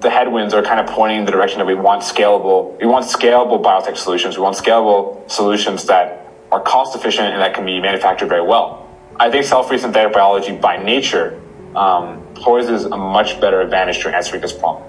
the 0.00 0.10
headwinds 0.10 0.52
are 0.52 0.62
kind 0.62 0.80
of 0.80 0.86
pointing 0.86 1.20
in 1.20 1.24
the 1.24 1.32
direction 1.32 1.58
that 1.58 1.66
we 1.66 1.74
want 1.74 2.02
scalable. 2.02 2.78
We 2.78 2.86
want 2.86 3.06
scalable 3.06 3.62
biotech 3.62 3.96
solutions. 3.96 4.36
We 4.36 4.42
want 4.42 4.56
scalable 4.56 5.30
solutions 5.30 5.86
that 5.86 6.30
are 6.52 6.60
cost 6.60 6.94
efficient 6.94 7.28
and 7.28 7.40
that 7.40 7.54
can 7.54 7.64
be 7.64 7.80
manufactured 7.80 8.28
very 8.28 8.46
well. 8.46 8.86
I 9.18 9.30
think 9.30 9.44
cell-free 9.44 9.78
synthetic 9.78 10.12
biology 10.12 10.52
by 10.52 10.76
nature 10.76 11.40
um, 11.74 12.22
poses 12.34 12.84
a 12.84 12.96
much 12.96 13.40
better 13.40 13.60
advantage 13.60 14.02
to 14.02 14.14
answering 14.14 14.42
this 14.42 14.52
problem. 14.52 14.88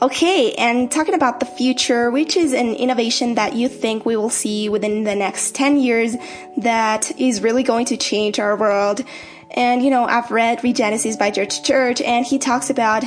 Okay, 0.00 0.52
and 0.52 0.92
talking 0.92 1.14
about 1.14 1.40
the 1.40 1.46
future, 1.46 2.08
which 2.08 2.36
is 2.36 2.52
an 2.52 2.76
innovation 2.76 3.34
that 3.34 3.54
you 3.54 3.68
think 3.68 4.06
we 4.06 4.16
will 4.16 4.30
see 4.30 4.68
within 4.68 5.02
the 5.02 5.16
next 5.16 5.56
10 5.56 5.76
years 5.76 6.14
that 6.58 7.10
is 7.18 7.42
really 7.42 7.64
going 7.64 7.86
to 7.86 7.96
change 7.96 8.38
our 8.38 8.54
world. 8.54 9.04
And, 9.50 9.82
you 9.82 9.90
know, 9.90 10.04
I've 10.04 10.30
read 10.30 10.60
Regenesis 10.60 11.18
by 11.18 11.32
George 11.32 11.64
Church, 11.64 12.00
and 12.00 12.24
he 12.24 12.38
talks 12.38 12.70
about 12.70 13.02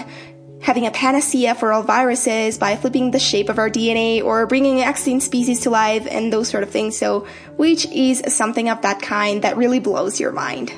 having 0.61 0.85
a 0.85 0.91
panacea 0.91 1.55
for 1.55 1.71
all 1.71 1.81
viruses 1.81 2.57
by 2.57 2.75
flipping 2.75 3.11
the 3.11 3.19
shape 3.19 3.47
of 3.47 3.57
our 3.57 3.69
DNA 3.69 4.21
or 4.21 4.45
bringing 4.45 4.79
extinct 4.79 5.23
species 5.23 5.61
to 5.61 5.69
life 5.69 6.05
and 6.11 6.33
those 6.33 6.49
sort 6.49 6.61
of 6.61 6.71
things. 6.71 6.97
So, 6.97 7.25
which 7.55 7.85
is 7.85 8.21
something 8.27 8.67
of 8.67 8.81
that 8.81 9.01
kind 9.01 9.43
that 9.43 9.55
really 9.55 9.79
blows 9.79 10.19
your 10.19 10.33
mind? 10.33 10.73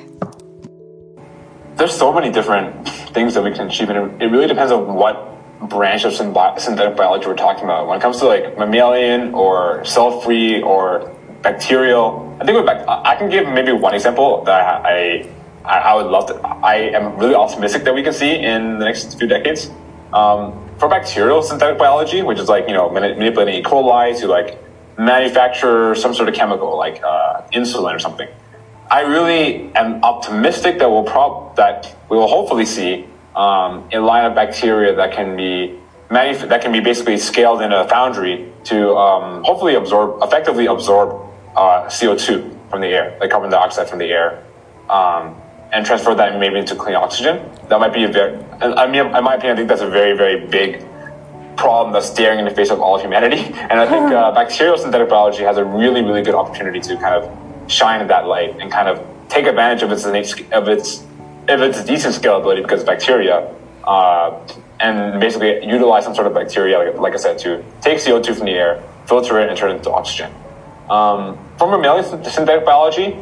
There's 1.74 1.92
so 1.92 2.12
many 2.12 2.30
different 2.30 2.88
things 2.88 3.34
that 3.34 3.42
we 3.42 3.50
can 3.50 3.66
achieve, 3.66 3.90
and 3.90 4.22
it 4.22 4.26
really 4.26 4.46
depends 4.46 4.70
on 4.70 4.94
what 4.94 5.33
branch 5.68 6.04
of 6.04 6.14
synthetic 6.14 6.96
biology 6.96 7.26
we're 7.26 7.36
talking 7.36 7.64
about. 7.64 7.86
When 7.86 7.98
it 7.98 8.02
comes 8.02 8.18
to 8.18 8.26
like 8.26 8.58
mammalian 8.58 9.34
or 9.34 9.84
cell-free 9.84 10.62
or 10.62 11.14
bacterial, 11.42 12.36
I 12.40 12.44
think 12.44 12.68
I 12.68 13.16
can 13.16 13.28
give 13.30 13.46
maybe 13.48 13.72
one 13.72 13.94
example 13.94 14.44
that 14.44 14.60
I, 14.84 15.28
I, 15.64 15.78
I 15.78 15.94
would 15.94 16.06
love 16.06 16.26
to. 16.26 16.34
I 16.34 16.74
am 16.94 17.16
really 17.16 17.34
optimistic 17.34 17.84
that 17.84 17.94
we 17.94 18.02
can 18.02 18.12
see 18.12 18.34
in 18.34 18.78
the 18.78 18.84
next 18.84 19.18
few 19.18 19.28
decades. 19.28 19.70
Um, 20.12 20.64
for 20.78 20.88
bacterial 20.88 21.42
synthetic 21.42 21.78
biology, 21.78 22.22
which 22.22 22.38
is 22.38 22.48
like 22.48 22.66
you 22.68 22.74
know 22.74 22.90
manipulating 22.90 23.54
E. 23.54 23.62
coli 23.62 24.18
to 24.20 24.26
like 24.26 24.58
manufacture 24.98 25.94
some 25.94 26.14
sort 26.14 26.28
of 26.28 26.34
chemical 26.34 26.76
like 26.76 27.02
uh, 27.02 27.42
insulin 27.52 27.94
or 27.94 27.98
something. 27.98 28.28
I 28.90 29.00
really 29.02 29.72
am 29.74 30.04
optimistic 30.04 30.78
that 30.78 30.90
we'll 30.90 31.04
prob 31.04 31.56
that 31.56 31.96
we 32.08 32.16
will 32.16 32.28
hopefully 32.28 32.66
see 32.66 33.06
um, 33.36 33.88
a 33.92 33.98
line 33.98 34.24
of 34.24 34.34
bacteria 34.34 34.94
that 34.94 35.12
can 35.12 35.36
be 35.36 35.78
manuf- 36.10 36.48
that 36.48 36.62
can 36.62 36.72
be 36.72 36.80
basically 36.80 37.18
scaled 37.18 37.62
in 37.62 37.72
a 37.72 37.88
foundry 37.88 38.52
to 38.64 38.94
um, 38.96 39.42
hopefully 39.44 39.74
absorb 39.74 40.22
effectively 40.22 40.66
absorb 40.66 41.10
uh, 41.56 41.86
CO2 41.86 42.70
from 42.70 42.80
the 42.80 42.88
air, 42.88 43.16
like 43.20 43.30
carbon 43.30 43.50
dioxide 43.50 43.88
from 43.88 43.98
the 43.98 44.06
air, 44.06 44.44
um, 44.90 45.36
and 45.72 45.84
transfer 45.86 46.14
that 46.14 46.38
maybe 46.38 46.58
into 46.58 46.74
clean 46.74 46.94
oxygen. 46.94 47.50
That 47.68 47.80
might 47.80 47.92
be 47.92 48.04
a 48.04 48.08
very, 48.08 48.36
I 48.60 48.86
mean, 48.86 49.06
in 49.06 49.24
my 49.24 49.34
opinion, 49.34 49.54
I 49.54 49.56
think 49.56 49.68
that's 49.68 49.82
a 49.82 49.90
very 49.90 50.16
very 50.16 50.46
big 50.46 50.84
problem 51.56 51.92
that's 51.92 52.10
staring 52.10 52.40
in 52.40 52.44
the 52.44 52.50
face 52.50 52.70
of 52.70 52.80
all 52.80 52.96
of 52.96 53.00
humanity. 53.00 53.36
And 53.70 53.80
I 53.80 53.86
think 53.88 54.12
uh, 54.12 54.32
bacterial 54.32 54.76
synthetic 54.76 55.08
biology 55.08 55.42
has 55.42 55.56
a 55.56 55.64
really, 55.64 56.02
really 56.02 56.22
good 56.22 56.34
opportunity 56.34 56.80
to 56.80 56.96
kind 56.96 57.14
of 57.14 57.70
shine 57.70 58.00
in 58.00 58.08
that 58.08 58.26
light 58.26 58.60
and 58.60 58.70
kind 58.70 58.88
of 58.88 59.04
take 59.28 59.46
advantage 59.46 59.82
of 59.82 59.90
its 59.90 60.04
of 60.04 60.68
its 60.68 61.04
of 61.48 61.60
its 61.62 61.84
decent 61.84 62.14
scalability 62.14 62.62
because 62.62 62.84
bacteria, 62.84 63.54
uh, 63.84 64.40
and 64.80 65.20
basically 65.20 65.64
utilize 65.66 66.04
some 66.04 66.14
sort 66.14 66.26
of 66.26 66.34
bacteria, 66.34 66.78
like, 66.78 66.98
like, 66.98 67.12
I 67.14 67.16
said, 67.16 67.38
to 67.40 67.64
take 67.80 67.98
CO2 67.98 68.36
from 68.36 68.46
the 68.46 68.52
air, 68.52 68.82
filter 69.06 69.38
it, 69.40 69.48
and 69.48 69.56
turn 69.56 69.70
it 69.70 69.76
into 69.76 69.90
oxygen. 69.90 70.32
Um, 70.88 71.38
from 71.58 71.70
mammalian 71.70 72.04
synthetic 72.04 72.64
biology, 72.64 73.16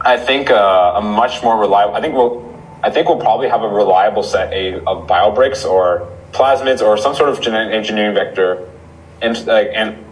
I 0.00 0.16
think 0.16 0.50
uh, 0.50 0.94
a 0.96 1.00
much 1.00 1.42
more 1.42 1.58
reliable. 1.58 1.94
I 1.94 2.00
think 2.00 2.14
we'll. 2.14 2.48
I 2.82 2.88
think 2.88 3.08
we'll 3.08 3.20
probably 3.20 3.50
have 3.50 3.62
a 3.62 3.68
reliable 3.68 4.22
set 4.22 4.54
of 4.54 5.06
biobricks 5.06 5.68
or 5.68 6.08
plasmids 6.32 6.80
or 6.80 6.96
some 6.96 7.14
sort 7.14 7.28
of 7.28 7.38
genetic 7.42 7.74
engineering 7.74 8.14
vector, 8.14 8.66
and 9.20 9.46
like 9.46 9.68
and 9.74 10.02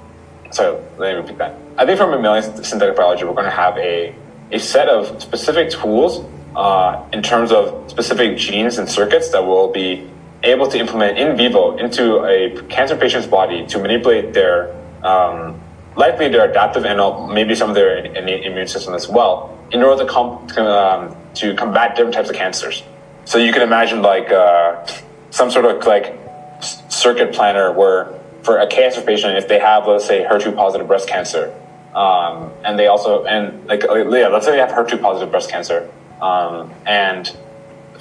sorry, 0.50 0.78
let 0.98 1.14
me 1.14 1.20
repeat 1.20 1.38
that. 1.38 1.56
I 1.78 1.86
think 1.86 1.96
from 1.96 2.10
mammalian 2.10 2.62
synthetic 2.62 2.94
biology, 2.94 3.24
we're 3.24 3.32
going 3.32 3.44
to 3.44 3.50
have 3.50 3.78
a 3.78 4.14
a 4.50 4.58
set 4.58 4.88
of 4.88 5.22
specific 5.22 5.70
tools 5.70 6.24
uh, 6.56 7.04
in 7.12 7.22
terms 7.22 7.52
of 7.52 7.90
specific 7.90 8.36
genes 8.36 8.78
and 8.78 8.88
circuits 8.88 9.30
that 9.30 9.44
will 9.44 9.70
be 9.72 10.08
able 10.42 10.68
to 10.68 10.78
implement 10.78 11.18
in 11.18 11.36
vivo 11.36 11.76
into 11.76 12.24
a 12.24 12.60
cancer 12.68 12.96
patient's 12.96 13.26
body 13.26 13.66
to 13.66 13.78
manipulate 13.78 14.32
their 14.32 14.74
um, 15.02 15.60
likely 15.96 16.28
their 16.28 16.48
adaptive 16.48 16.84
and 16.84 17.34
maybe 17.34 17.54
some 17.54 17.70
of 17.70 17.74
their 17.74 17.98
innate 17.98 18.44
immune 18.44 18.68
system 18.68 18.94
as 18.94 19.08
well 19.08 19.58
in 19.72 19.82
order 19.82 20.04
to, 20.04 20.10
com- 20.10 20.48
um, 20.56 21.16
to 21.34 21.54
combat 21.54 21.96
different 21.96 22.14
types 22.14 22.30
of 22.30 22.36
cancers. 22.36 22.82
So 23.24 23.36
you 23.38 23.52
can 23.52 23.62
imagine 23.62 24.00
like 24.00 24.30
uh, 24.30 24.86
some 25.30 25.50
sort 25.50 25.64
of 25.64 25.84
like 25.84 26.16
circuit 26.88 27.34
planner 27.34 27.72
where 27.72 28.14
for 28.42 28.58
a 28.58 28.66
cancer 28.66 29.02
patient, 29.02 29.36
if 29.36 29.48
they 29.48 29.58
have, 29.58 29.86
let's 29.86 30.06
say, 30.06 30.24
HER2 30.24 30.54
positive 30.54 30.86
breast 30.86 31.08
cancer, 31.08 31.54
um, 31.94 32.50
and 32.64 32.78
they 32.78 32.86
also, 32.86 33.24
and 33.24 33.66
like, 33.66 33.82
yeah, 33.82 34.28
let's 34.28 34.46
say 34.46 34.52
they 34.52 34.58
have 34.58 34.70
HER2 34.70 35.02
positive 35.02 35.30
breast 35.30 35.50
cancer, 35.50 35.90
um, 36.20 36.72
and 36.86 37.34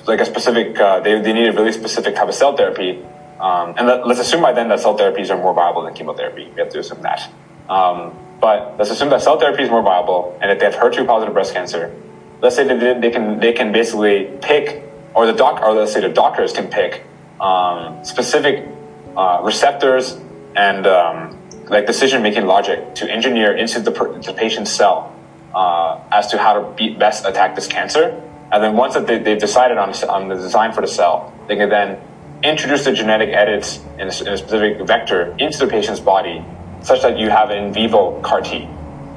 like 0.05 0.19
a 0.21 0.25
specific, 0.25 0.79
uh, 0.79 0.99
they, 1.01 1.19
they 1.21 1.33
need 1.33 1.47
a 1.47 1.53
really 1.53 1.71
specific 1.71 2.15
type 2.15 2.29
of 2.29 2.35
cell 2.35 2.55
therapy. 2.55 3.03
Um, 3.39 3.75
and 3.77 3.87
let, 3.87 4.05
us 4.05 4.19
assume 4.19 4.41
by 4.41 4.53
then 4.53 4.69
that 4.69 4.79
cell 4.79 4.97
therapies 4.97 5.29
are 5.29 5.37
more 5.37 5.53
viable 5.53 5.83
than 5.83 5.93
chemotherapy. 5.93 6.49
We 6.55 6.59
have 6.59 6.69
to 6.69 6.79
assume 6.79 7.01
that. 7.01 7.31
Um, 7.69 8.13
but 8.39 8.77
let's 8.77 8.89
assume 8.89 9.09
that 9.09 9.21
cell 9.21 9.39
therapy 9.39 9.63
is 9.63 9.69
more 9.69 9.81
viable, 9.81 10.37
and 10.41 10.51
if 10.51 10.59
they 10.59 10.65
have 10.65 10.75
HER2 10.75 11.05
positive 11.05 11.33
breast 11.33 11.53
cancer, 11.53 11.93
let's 12.41 12.55
say 12.55 12.67
that 12.67 12.79
they, 12.79 12.99
they 12.99 13.11
can 13.11 13.39
they 13.39 13.51
can 13.51 13.71
basically 13.71 14.25
pick, 14.41 14.83
or 15.15 15.25
the 15.25 15.33
doc, 15.33 15.61
or 15.61 15.73
let's 15.73 15.93
say 15.93 16.01
the 16.01 16.09
doctors 16.09 16.53
can 16.53 16.67
pick 16.67 17.03
um, 17.41 18.03
specific 18.05 18.67
uh, 19.15 19.41
receptors 19.43 20.19
and 20.55 20.85
um, 20.85 21.37
like 21.65 21.87
decision 21.87 22.21
making 22.21 22.45
logic 22.45 22.95
to 22.95 23.11
engineer 23.11 23.55
into 23.55 23.79
the, 23.79 23.91
the 24.25 24.33
patient's 24.33 24.71
cell 24.71 25.16
uh, 25.53 25.99
as 26.11 26.27
to 26.27 26.37
how 26.37 26.53
to 26.53 26.75
be, 26.75 26.93
best 26.93 27.25
attack 27.25 27.55
this 27.55 27.67
cancer. 27.67 28.21
And 28.51 28.63
then 28.63 28.75
once 28.75 28.93
that 28.93 29.07
they, 29.07 29.19
they've 29.19 29.39
decided 29.39 29.77
on, 29.77 29.93
on 30.09 30.29
the 30.29 30.35
design 30.35 30.73
for 30.73 30.81
the 30.81 30.87
cell, 30.87 31.33
they 31.47 31.55
can 31.55 31.69
then 31.69 31.99
introduce 32.43 32.85
the 32.85 32.93
genetic 32.93 33.29
edits 33.29 33.79
in 33.97 34.07
a, 34.07 34.21
in 34.21 34.33
a 34.33 34.37
specific 34.37 34.85
vector 34.85 35.35
into 35.39 35.57
the 35.57 35.67
patient's 35.67 35.99
body, 35.99 36.43
such 36.83 37.01
that 37.01 37.17
you 37.17 37.29
have 37.29 37.49
an 37.49 37.57
in 37.57 37.73
vivo 37.73 38.21
CAR 38.21 38.41
T, 38.41 38.67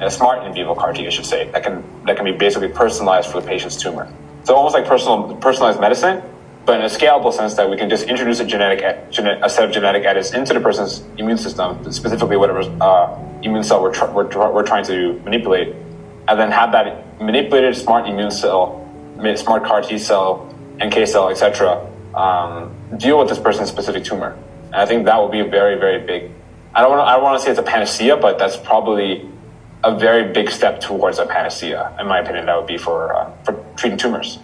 a 0.01 0.09
smart 0.09 0.45
in 0.45 0.53
vivo 0.53 0.73
CAR 0.73 0.93
T, 0.93 1.05
I 1.05 1.09
should 1.09 1.25
say, 1.25 1.49
that 1.51 1.63
can 1.63 1.83
that 2.05 2.15
can 2.15 2.25
be 2.25 2.31
basically 2.31 2.69
personalized 2.69 3.29
for 3.31 3.39
the 3.39 3.47
patient's 3.47 3.77
tumor. 3.77 4.11
So 4.43 4.55
almost 4.55 4.73
like 4.73 4.85
personal 4.87 5.35
personalized 5.35 5.79
medicine, 5.79 6.23
but 6.65 6.79
in 6.79 6.81
a 6.81 6.89
scalable 6.89 7.31
sense 7.31 7.53
that 7.53 7.69
we 7.69 7.77
can 7.77 7.89
just 7.89 8.05
introduce 8.05 8.39
a 8.39 8.45
genetic 8.45 8.81
a 8.81 9.49
set 9.49 9.63
of 9.63 9.71
genetic 9.71 10.03
edits 10.03 10.33
into 10.33 10.53
the 10.53 10.59
person's 10.59 11.03
immune 11.17 11.37
system, 11.37 11.91
specifically 11.91 12.37
whatever 12.37 12.61
uh, 12.81 13.15
immune 13.43 13.63
cell 13.63 13.81
we're, 13.81 13.93
tr- 13.93 14.05
we're, 14.05 14.51
we're 14.51 14.65
trying 14.65 14.83
to 14.85 15.13
manipulate, 15.23 15.75
and 16.31 16.39
then 16.39 16.51
have 16.51 16.71
that 16.71 17.19
manipulated 17.21 17.75
smart 17.75 18.07
immune 18.07 18.31
cell, 18.31 18.87
smart 19.35 19.65
CAR 19.65 19.81
T 19.81 19.97
cell, 19.97 20.47
NK 20.81 21.05
cell, 21.05 21.29
etc., 21.29 21.85
um, 22.15 22.73
deal 22.97 23.19
with 23.19 23.27
this 23.27 23.39
person's 23.39 23.69
specific 23.69 24.05
tumor. 24.05 24.37
And 24.67 24.75
I 24.75 24.85
think 24.85 25.05
that 25.05 25.21
would 25.21 25.31
be 25.31 25.41
a 25.41 25.45
very, 25.45 25.77
very 25.77 26.05
big. 26.05 26.31
I 26.73 26.81
don't 26.81 26.91
want 26.91 27.07
I 27.07 27.15
don't 27.15 27.23
want 27.23 27.39
to 27.39 27.43
say 27.43 27.51
it's 27.51 27.59
a 27.59 27.63
panacea, 27.63 28.15
but 28.15 28.39
that's 28.39 28.55
probably 28.55 29.29
a 29.83 29.97
very 29.97 30.31
big 30.31 30.49
step 30.49 30.79
towards 30.79 31.19
a 31.19 31.25
panacea, 31.25 31.93
in 31.99 32.07
my 32.07 32.19
opinion. 32.19 32.45
That 32.45 32.55
would 32.55 32.67
be 32.67 32.77
for 32.77 33.13
uh, 33.13 33.29
for 33.43 33.63
treating 33.75 33.97
tumors. 33.97 34.39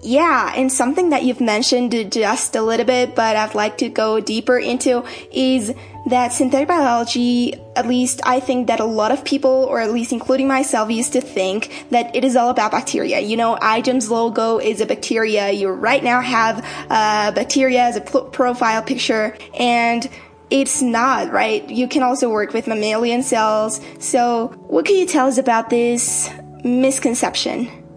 Yeah, 0.00 0.52
and 0.54 0.70
something 0.70 1.10
that 1.10 1.24
you've 1.24 1.40
mentioned 1.40 2.12
just 2.12 2.54
a 2.54 2.62
little 2.62 2.86
bit, 2.86 3.16
but 3.16 3.34
I'd 3.34 3.56
like 3.56 3.78
to 3.78 3.88
go 3.88 4.20
deeper 4.20 4.56
into 4.56 5.04
is 5.32 5.74
that 6.06 6.32
synthetic 6.32 6.68
biology, 6.68 7.54
at 7.74 7.88
least 7.88 8.20
I 8.24 8.38
think 8.38 8.68
that 8.68 8.78
a 8.78 8.84
lot 8.84 9.10
of 9.10 9.24
people, 9.24 9.50
or 9.50 9.80
at 9.80 9.92
least 9.92 10.12
including 10.12 10.46
myself, 10.46 10.88
used 10.88 11.14
to 11.14 11.20
think 11.20 11.86
that 11.90 12.14
it 12.14 12.24
is 12.24 12.36
all 12.36 12.48
about 12.48 12.70
bacteria. 12.70 13.18
You 13.18 13.36
know, 13.36 13.56
iGEM's 13.56 14.08
logo 14.08 14.58
is 14.58 14.80
a 14.80 14.86
bacteria. 14.86 15.50
You 15.50 15.68
right 15.70 16.02
now 16.02 16.20
have 16.20 16.64
uh, 16.88 17.32
bacteria 17.32 17.82
as 17.82 17.96
a 17.96 18.00
profile 18.00 18.82
picture, 18.82 19.36
and 19.58 20.08
it's 20.48 20.80
not, 20.80 21.32
right? 21.32 21.68
You 21.68 21.88
can 21.88 22.04
also 22.04 22.30
work 22.30 22.52
with 22.52 22.68
mammalian 22.68 23.24
cells. 23.24 23.80
So, 23.98 24.48
what 24.68 24.86
can 24.86 24.94
you 24.94 25.06
tell 25.06 25.26
us 25.26 25.38
about 25.38 25.70
this 25.70 26.30
misconception? 26.62 27.87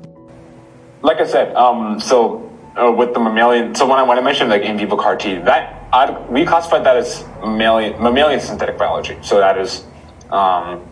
Like 1.02 1.18
I 1.18 1.26
said, 1.26 1.56
um, 1.56 2.00
so 2.00 2.50
uh, 2.76 2.92
with 2.92 3.14
the 3.14 3.20
mammalian, 3.20 3.76
so 3.76 3.88
when 3.88 4.00
I 4.00 4.04
when 4.04 4.18
I 4.18 4.22
mentioned 4.22 4.50
like 4.50 4.64
in 4.64 4.78
vivo 4.78 4.96
CAR 4.96 5.16
T, 5.16 5.36
that 5.40 5.88
i 5.94 6.10
we 6.30 6.46
classified 6.46 6.86
that 6.86 6.98
as 6.98 7.26
mammalian, 7.42 8.02
mammalian 8.02 8.40
synthetic 8.40 8.78
biology. 8.78 9.18
So 9.22 9.40
that 9.40 9.58
is, 9.58 9.84
um, 10.30 10.88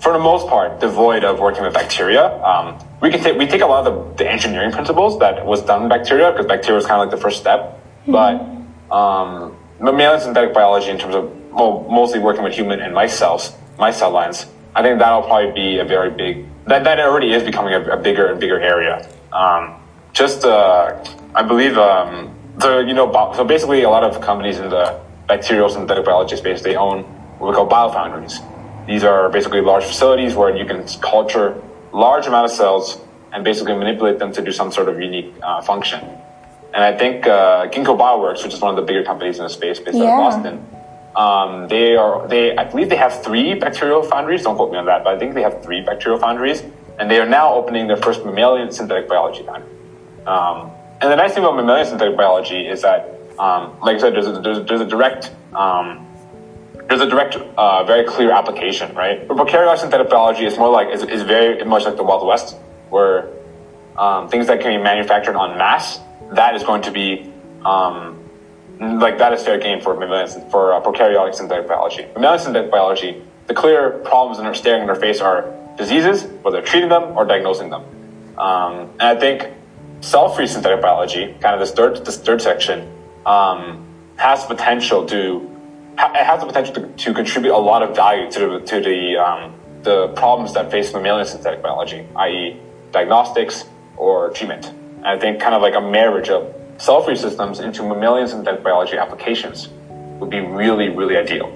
for 0.00 0.12
the 0.12 0.18
most 0.18 0.48
part, 0.48 0.80
devoid 0.80 1.24
of 1.24 1.40
working 1.40 1.62
with 1.62 1.72
bacteria. 1.72 2.42
Um, 2.42 2.78
we 3.00 3.10
can 3.10 3.20
take 3.22 3.38
we 3.38 3.46
take 3.46 3.62
a 3.62 3.66
lot 3.66 3.86
of 3.86 4.16
the, 4.16 4.24
the, 4.24 4.30
engineering 4.30 4.72
principles 4.72 5.18
that 5.20 5.46
was 5.46 5.62
done 5.62 5.84
in 5.84 5.88
bacteria 5.88 6.30
because 6.32 6.46
bacteria 6.46 6.78
is 6.78 6.86
kind 6.86 7.00
of 7.00 7.08
like 7.08 7.16
the 7.16 7.22
first 7.22 7.40
step, 7.40 7.80
mm-hmm. 8.06 8.12
but 8.12 8.94
um, 8.94 9.56
mammalian 9.80 10.20
synthetic 10.20 10.52
biology 10.52 10.90
in 10.90 10.98
terms 10.98 11.14
of 11.14 11.32
well, 11.52 11.86
mostly 11.88 12.18
working 12.20 12.42
with 12.42 12.54
human 12.54 12.80
and 12.80 12.92
mice 12.92 13.16
cells, 13.16 13.52
mice 13.78 13.98
cell 13.98 14.10
lines. 14.10 14.46
I 14.74 14.82
think 14.82 14.98
that'll 14.98 15.22
probably 15.22 15.52
be 15.52 15.78
a 15.78 15.84
very 15.84 16.10
big 16.10 16.46
that 16.66 16.84
that 16.84 17.00
already 17.00 17.32
is 17.32 17.42
becoming 17.42 17.72
a, 17.72 17.82
a 17.92 17.96
bigger 17.96 18.26
and 18.26 18.38
bigger 18.38 18.60
area. 18.60 19.08
Um, 19.32 19.80
just, 20.12 20.44
uh, 20.44 21.04
I 21.34 21.42
believe, 21.42 21.76
um, 21.78 22.34
the, 22.56 22.80
you 22.80 22.94
know, 22.94 23.12
so 23.36 23.44
basically 23.44 23.82
a 23.82 23.90
lot 23.90 24.04
of 24.04 24.20
companies 24.20 24.58
in 24.58 24.70
the 24.70 25.00
bacterial 25.26 25.68
synthetic 25.68 26.04
biology 26.04 26.36
space, 26.36 26.62
they 26.62 26.76
own 26.76 27.04
what 27.38 27.50
we 27.50 27.54
call 27.54 27.68
biofoundries. 27.68 28.44
These 28.86 29.04
are 29.04 29.28
basically 29.28 29.60
large 29.60 29.84
facilities 29.84 30.34
where 30.34 30.56
you 30.56 30.64
can 30.64 30.86
culture 31.00 31.62
large 31.92 32.26
amount 32.26 32.46
of 32.46 32.50
cells 32.50 32.98
and 33.32 33.44
basically 33.44 33.74
manipulate 33.76 34.18
them 34.18 34.32
to 34.32 34.42
do 34.42 34.50
some 34.50 34.72
sort 34.72 34.88
of 34.88 35.00
unique 35.00 35.34
uh, 35.42 35.60
function. 35.62 36.00
And 36.74 36.84
I 36.84 36.96
think 36.96 37.26
uh, 37.26 37.68
Ginkgo 37.68 37.98
Bioworks, 37.98 38.42
which 38.42 38.54
is 38.54 38.60
one 38.60 38.70
of 38.70 38.76
the 38.76 38.82
bigger 38.82 39.04
companies 39.04 39.38
in 39.38 39.44
the 39.44 39.50
space 39.50 39.78
based 39.78 39.96
yeah. 39.96 40.04
out 40.04 40.36
of 40.36 40.42
Boston, 40.42 40.66
um, 41.16 41.68
they 41.68 41.96
are 41.96 42.28
they 42.28 42.56
I 42.56 42.64
believe 42.64 42.90
they 42.90 42.96
have 42.96 43.22
three 43.24 43.54
bacterial 43.54 44.02
foundries. 44.02 44.42
Don't 44.42 44.56
quote 44.56 44.70
me 44.70 44.78
on 44.78 44.86
that, 44.86 45.04
but 45.04 45.14
I 45.14 45.18
think 45.18 45.34
they 45.34 45.42
have 45.42 45.62
three 45.62 45.80
bacterial 45.80 46.20
foundries 46.20 46.62
and 46.98 47.10
they 47.10 47.18
are 47.20 47.28
now 47.28 47.54
opening 47.54 47.86
their 47.86 47.96
first 47.96 48.24
mammalian 48.24 48.72
synthetic 48.72 49.08
biology 49.08 49.42
lab. 49.44 49.62
Um, 50.26 50.70
and 51.00 51.12
the 51.12 51.16
nice 51.16 51.34
thing 51.34 51.44
about 51.44 51.56
mammalian 51.56 51.86
synthetic 51.86 52.16
biology 52.16 52.66
is 52.66 52.82
that, 52.82 53.08
um, 53.38 53.78
like 53.80 53.96
I 53.96 54.00
said, 54.00 54.14
there's 54.14 54.26
a, 54.26 54.40
there's, 54.40 54.66
there's 54.66 54.80
a 54.80 54.86
direct, 54.86 55.30
um, 55.54 56.06
there's 56.88 57.00
a 57.00 57.08
direct, 57.08 57.36
uh, 57.36 57.84
very 57.84 58.04
clear 58.04 58.32
application, 58.32 58.94
right? 58.94 59.26
But 59.26 59.36
prokaryotic 59.36 59.78
synthetic 59.78 60.10
biology 60.10 60.44
is 60.44 60.58
more 60.58 60.70
like, 60.70 60.92
is, 60.92 61.02
is 61.04 61.22
very 61.22 61.64
much 61.64 61.84
like 61.84 61.96
the 61.96 62.02
Wild 62.02 62.26
West, 62.26 62.56
where 62.90 63.30
um, 63.96 64.28
things 64.28 64.48
that 64.48 64.60
can 64.60 64.76
be 64.76 64.82
manufactured 64.82 65.36
on 65.36 65.56
mass, 65.56 66.00
that 66.32 66.56
is 66.56 66.64
going 66.64 66.82
to 66.82 66.90
be, 66.90 67.32
um, 67.64 68.18
like 68.80 69.18
that 69.18 69.32
is 69.32 69.42
fair 69.42 69.58
game 69.58 69.80
for 69.80 69.94
mammalian, 69.94 70.50
for 70.50 70.72
uh, 70.72 70.80
prokaryotic 70.80 71.34
synthetic 71.34 71.68
biology. 71.68 72.06
Mammalian 72.14 72.40
synthetic 72.40 72.70
biology, 72.70 73.22
the 73.46 73.54
clear 73.54 73.90
problems 74.04 74.38
that 74.38 74.46
are 74.46 74.54
staring 74.54 74.82
in 74.82 74.90
our 74.90 74.96
face 74.96 75.20
are 75.20 75.54
diseases, 75.78 76.24
whether 76.42 76.60
treating 76.60 76.90
them 76.90 77.16
or 77.16 77.24
diagnosing 77.24 77.70
them. 77.70 77.84
Um, 78.36 78.90
and 79.00 79.02
I 79.02 79.18
think 79.18 79.48
cell-free 80.00 80.46
synthetic 80.46 80.82
biology, 80.82 81.34
kind 81.40 81.54
of 81.54 81.60
this 81.60 81.72
third, 81.72 82.04
this 82.04 82.18
third 82.18 82.42
section, 82.42 82.92
um, 83.24 83.86
has 84.16 84.44
potential 84.44 85.06
to 85.06 85.48
it 86.00 86.24
has 86.24 86.40
the 86.40 86.46
potential 86.46 86.74
to, 86.74 86.86
to 86.86 87.12
contribute 87.12 87.52
a 87.52 87.58
lot 87.58 87.82
of 87.82 87.96
value 87.96 88.30
to 88.30 88.38
the, 88.38 88.60
to 88.60 88.80
the, 88.80 89.16
um, 89.16 89.54
the 89.82 90.08
problems 90.08 90.54
that 90.54 90.70
face 90.70 90.92
mammalian 90.92 91.26
synthetic 91.26 91.60
biology, 91.60 92.06
i.e. 92.16 92.60
diagnostics 92.92 93.64
or 93.96 94.30
treatment. 94.30 94.66
And 94.98 95.06
I 95.06 95.18
think 95.18 95.40
kind 95.40 95.54
of 95.54 95.62
like 95.62 95.74
a 95.74 95.80
marriage 95.80 96.28
of 96.28 96.54
cell-free 96.78 97.16
systems 97.16 97.58
into 97.58 97.82
mammalian 97.82 98.28
synthetic 98.28 98.62
biology 98.62 98.96
applications 98.96 99.68
would 100.20 100.30
be 100.30 100.40
really, 100.40 100.88
really 100.88 101.16
ideal. 101.16 101.52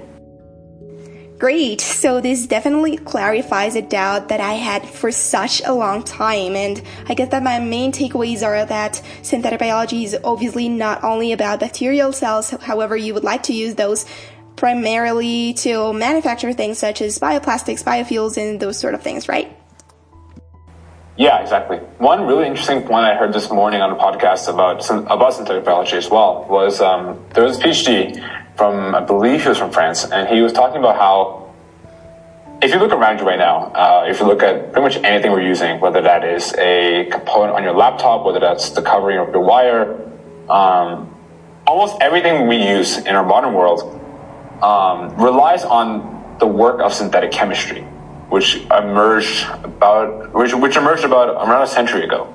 Great. 1.43 1.81
So 1.81 2.21
this 2.21 2.47
definitely 2.47 2.99
clarifies 2.99 3.75
a 3.75 3.83
doubt 3.83 4.29
that 4.29 4.39
I 4.39 4.53
had 4.53 4.89
for 4.89 5.11
such 5.11 5.61
a 5.65 5.75
long 5.75 6.05
time. 6.05 6.55
And 6.55 6.81
I 7.09 7.15
guess 7.15 7.31
that 7.31 7.43
my 7.43 7.59
main 7.59 7.91
takeaways 7.91 8.47
are 8.47 8.65
that 8.65 9.03
synthetic 9.23 9.59
biology 9.59 10.05
is 10.05 10.17
obviously 10.23 10.69
not 10.69 11.03
only 11.03 11.33
about 11.33 11.59
bacterial 11.59 12.13
cells, 12.13 12.51
however 12.51 12.97
you 12.97 13.13
would 13.13 13.25
like 13.25 13.43
to 13.43 13.53
use 13.53 13.75
those 13.75 14.07
primarily 14.55 15.55
to 15.55 15.93
manufacture 15.93 16.53
things 16.53 16.79
such 16.79 17.03
as 17.03 17.19
bioplastics, 17.19 17.83
biofuels, 17.83 18.37
and 18.37 18.61
those 18.61 18.79
sort 18.79 18.95
of 18.95 19.03
things, 19.03 19.29
right? 19.29 19.51
Yeah, 21.17 21.41
exactly. 21.41 21.79
One 21.99 22.25
really 22.25 22.47
interesting 22.47 22.83
point 22.83 23.05
I 23.05 23.17
heard 23.17 23.33
this 23.33 23.51
morning 23.51 23.81
on 23.81 23.91
a 23.91 23.97
podcast 23.97 24.49
about 24.49 24.89
about 25.11 25.35
synthetic 25.35 25.65
biology 25.65 25.97
as 25.97 26.09
well 26.09 26.47
was 26.49 26.81
um, 26.81 27.21
there 27.35 27.43
was 27.43 27.59
a 27.59 27.63
PhD 27.63 28.42
from, 28.57 28.95
I 28.95 29.01
believe 29.01 29.43
he 29.43 29.49
was 29.49 29.59
from 29.59 29.71
France, 29.71 30.05
and 30.05 30.29
he 30.29 30.41
was 30.41 30.53
talking 30.53 30.79
about 30.79 30.97
how 30.97 31.43
if 32.63 32.73
you 32.73 32.79
look 32.79 32.93
around 32.93 33.19
you 33.19 33.27
right 33.27 33.39
now, 33.39 33.73
uh, 33.75 34.05
if 34.07 34.21
you 34.21 34.27
look 34.27 34.43
at 34.43 34.73
pretty 34.73 34.83
much 34.83 35.05
anything 35.05 35.33
we're 35.33 35.43
using, 35.47 35.81
whether 35.81 36.01
that 36.01 36.25
is 36.25 36.55
a 36.55 37.09
component 37.11 37.57
on 37.57 37.65
your 37.65 37.75
laptop, 37.75 38.25
whether 38.25 38.39
that's 38.39 38.71
the 38.71 38.83
covering 38.83 39.19
of 39.19 39.31
your 39.31 39.43
wire, 39.43 39.95
um, 40.49 41.13
almost 41.67 41.97
everything 42.01 42.47
we 42.47 42.57
use 42.57 42.99
in 42.99 43.17
our 43.17 43.25
modern 43.25 43.53
world 43.53 43.81
um, 44.63 45.17
relies 45.17 45.65
on 45.65 46.37
the 46.39 46.47
work 46.47 46.81
of 46.81 46.93
synthetic 46.93 47.33
chemistry, 47.33 47.83
which 48.29 48.57
emerged 48.71 49.45
about 49.65 50.33
which, 50.33 50.55
which 50.55 50.77
emerged 50.77 51.05
about 51.05 51.31
around 51.47 51.63
a 51.63 51.67
century 51.67 52.05
ago. 52.05 52.33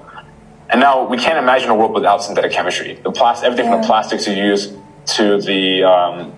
And 0.69 0.81
now 0.81 1.07
we 1.07 1.17
can't 1.17 1.37
imagine 1.37 1.69
a 1.69 1.75
world 1.75 1.93
without 1.93 2.21
synthetic 2.21 2.51
chemistry. 2.51 2.99
The 3.01 3.11
plas- 3.11 3.43
everything 3.43 3.65
yeah. 3.65 3.71
from 3.71 3.81
the 3.81 3.87
plastics 3.87 4.27
you 4.27 4.33
use 4.33 4.73
to 5.07 5.41
the 5.41 5.83
um, 5.83 6.33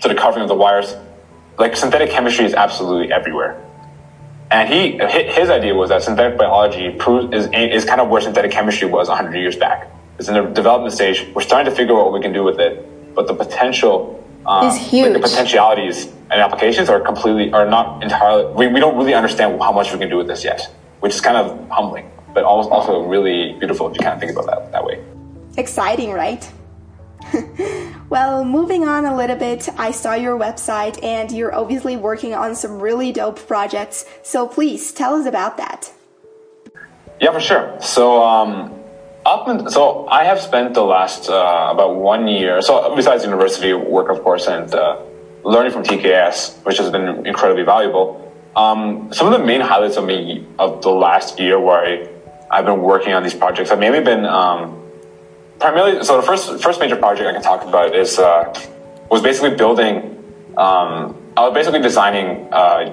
to 0.00 0.08
the 0.08 0.14
covering 0.14 0.42
of 0.42 0.48
the 0.48 0.54
wires. 0.54 0.94
Like 1.58 1.76
synthetic 1.76 2.10
chemistry 2.10 2.44
is 2.44 2.54
absolutely 2.54 3.12
everywhere. 3.12 3.62
And 4.50 4.68
he 4.68 4.98
his 5.32 5.48
idea 5.48 5.74
was 5.74 5.90
that 5.90 6.02
synthetic 6.02 6.38
biology 6.38 6.90
proves, 6.90 7.34
is 7.34 7.48
is 7.52 7.84
kind 7.84 8.00
of 8.00 8.08
where 8.08 8.20
synthetic 8.20 8.50
chemistry 8.50 8.88
was 8.88 9.08
100 9.08 9.36
years 9.36 9.56
back. 9.56 9.90
It's 10.18 10.28
in 10.28 10.34
the 10.34 10.42
development 10.42 10.92
stage. 10.92 11.26
We're 11.34 11.42
starting 11.42 11.70
to 11.70 11.76
figure 11.76 11.96
out 11.96 12.04
what 12.04 12.12
we 12.12 12.20
can 12.20 12.32
do 12.32 12.44
with 12.44 12.60
it, 12.60 13.14
but 13.14 13.26
the 13.26 13.34
potential 13.34 14.22
um, 14.44 14.66
is 14.66 14.76
huge. 14.76 15.04
Like 15.04 15.14
the 15.14 15.28
potentialities 15.28 16.06
and 16.30 16.40
applications 16.40 16.88
are 16.88 17.00
completely 17.00 17.52
are 17.52 17.68
not 17.68 18.02
entirely. 18.02 18.52
We, 18.54 18.66
we 18.68 18.80
don't 18.80 18.96
really 18.96 19.14
understand 19.14 19.60
how 19.60 19.72
much 19.72 19.92
we 19.92 19.98
can 19.98 20.10
do 20.10 20.16
with 20.16 20.26
this 20.26 20.44
yet, 20.44 20.70
which 21.00 21.14
is 21.14 21.20
kind 21.20 21.36
of 21.36 21.68
humbling, 21.70 22.10
but 22.34 22.44
also 22.44 23.06
really 23.06 23.54
beautiful 23.54 23.88
if 23.90 23.94
you 23.94 24.00
kind 24.00 24.14
of 24.14 24.20
think 24.20 24.32
about 24.32 24.46
that 24.46 24.72
that 24.72 24.84
way. 24.84 25.02
Exciting, 25.56 26.12
right? 26.12 26.50
well, 28.12 28.44
moving 28.44 28.86
on 28.86 29.06
a 29.06 29.16
little 29.16 29.36
bit, 29.36 29.70
I 29.78 29.90
saw 29.90 30.12
your 30.12 30.38
website 30.38 31.02
and 31.02 31.32
you're 31.32 31.54
obviously 31.54 31.96
working 31.96 32.34
on 32.34 32.54
some 32.54 32.78
really 32.78 33.10
dope 33.10 33.38
projects. 33.46 34.04
So 34.22 34.46
please 34.46 34.92
tell 34.92 35.14
us 35.14 35.24
about 35.24 35.56
that. 35.56 35.90
Yeah, 37.22 37.32
for 37.32 37.40
sure. 37.40 37.80
So, 37.80 38.22
um, 38.22 38.70
up 39.24 39.48
and, 39.48 39.72
so 39.72 40.06
I 40.08 40.24
have 40.24 40.42
spent 40.42 40.74
the 40.74 40.84
last 40.84 41.30
uh, 41.30 41.70
about 41.72 41.96
one 41.96 42.28
year. 42.28 42.60
So 42.60 42.94
besides 42.94 43.24
university 43.24 43.72
work, 43.72 44.10
of 44.10 44.22
course, 44.22 44.46
and 44.46 44.68
uh, 44.74 45.00
learning 45.42 45.72
from 45.72 45.82
TKS, 45.82 46.62
which 46.66 46.76
has 46.76 46.90
been 46.90 47.26
incredibly 47.26 47.62
valuable. 47.62 48.06
Um, 48.54 49.10
some 49.14 49.26
of 49.26 49.40
the 49.40 49.46
main 49.46 49.62
highlights 49.62 49.96
of 49.96 50.04
me 50.04 50.46
of 50.58 50.82
the 50.82 50.90
last 50.90 51.40
year 51.40 51.58
where 51.58 51.80
I, 51.82 52.08
I've 52.50 52.66
been 52.66 52.82
working 52.82 53.14
on 53.14 53.22
these 53.22 53.32
projects 53.32 53.70
have 53.70 53.78
mainly 53.78 54.04
been 54.04 54.26
um, 54.26 54.81
primarily, 55.62 56.04
so 56.04 56.20
the 56.20 56.26
first 56.26 56.62
first 56.62 56.80
major 56.80 56.96
project 56.96 57.26
I 57.26 57.32
can 57.32 57.42
talk 57.42 57.62
about 57.62 57.94
is 57.94 58.18
uh, 58.18 58.52
was 59.10 59.22
basically 59.22 59.54
building. 59.56 59.94
Um, 60.58 61.16
I 61.36 61.46
was 61.46 61.54
basically 61.54 61.80
designing 61.80 62.52
uh, 62.52 62.92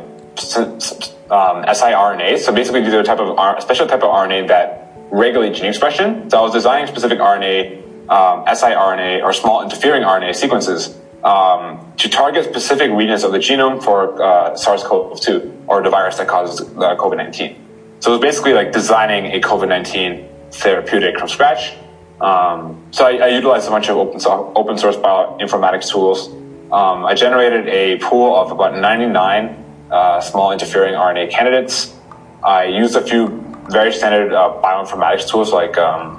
um, 1.37 1.65
siRNAs. 1.65 2.39
So 2.39 2.53
basically, 2.53 2.81
these 2.81 2.93
are 2.93 3.01
a 3.01 3.03
type 3.03 3.19
of 3.19 3.61
special 3.61 3.87
type 3.87 4.03
of 4.03 4.11
RNA 4.23 4.47
that 4.47 4.93
regulate 5.11 5.55
gene 5.55 5.65
expression. 5.65 6.29
So 6.29 6.37
I 6.37 6.41
was 6.41 6.53
designing 6.53 6.87
specific 6.87 7.19
RNA, 7.19 7.59
um, 8.07 8.45
siRNA, 8.45 9.23
or 9.23 9.33
small 9.33 9.63
interfering 9.63 10.03
RNA 10.03 10.35
sequences 10.35 10.95
um, 11.23 11.91
to 11.97 12.07
target 12.07 12.45
specific 12.45 12.91
regions 12.91 13.23
of 13.23 13.31
the 13.33 13.39
genome 13.39 13.83
for 13.83 14.21
uh, 14.23 14.55
SARS-CoV-2 14.55 15.65
or 15.67 15.81
the 15.81 15.89
virus 15.89 16.17
that 16.17 16.27
causes 16.27 16.61
uh, 16.61 16.95
COVID-19. 16.95 17.57
So 17.99 18.11
it 18.11 18.13
was 18.13 18.21
basically 18.21 18.53
like 18.53 18.71
designing 18.71 19.33
a 19.33 19.41
COVID-19 19.41 20.27
therapeutic 20.51 21.17
from 21.17 21.27
scratch 21.27 21.73
um, 22.21 22.83
so 22.91 23.05
I, 23.05 23.17
I 23.17 23.27
utilized 23.27 23.67
a 23.67 23.71
bunch 23.71 23.89
of 23.89 23.97
open, 23.97 24.19
so, 24.19 24.51
open 24.55 24.77
source 24.77 24.97
bioinformatics 24.97 25.89
tools. 25.89 26.29
Um, 26.71 27.05
I 27.05 27.13
generated 27.13 27.67
a 27.67 27.97
pool 27.99 28.35
of 28.35 28.51
about 28.51 28.77
99 28.77 29.65
uh, 29.89 30.21
small 30.21 30.51
interfering 30.51 30.93
RNA 30.95 31.31
candidates. 31.31 31.95
I 32.43 32.65
used 32.65 32.95
a 32.95 33.01
few 33.01 33.27
very 33.69 33.91
standard 33.91 34.33
uh, 34.33 34.59
bioinformatics 34.61 35.29
tools 35.29 35.51
like 35.51 35.77
um, 35.77 36.17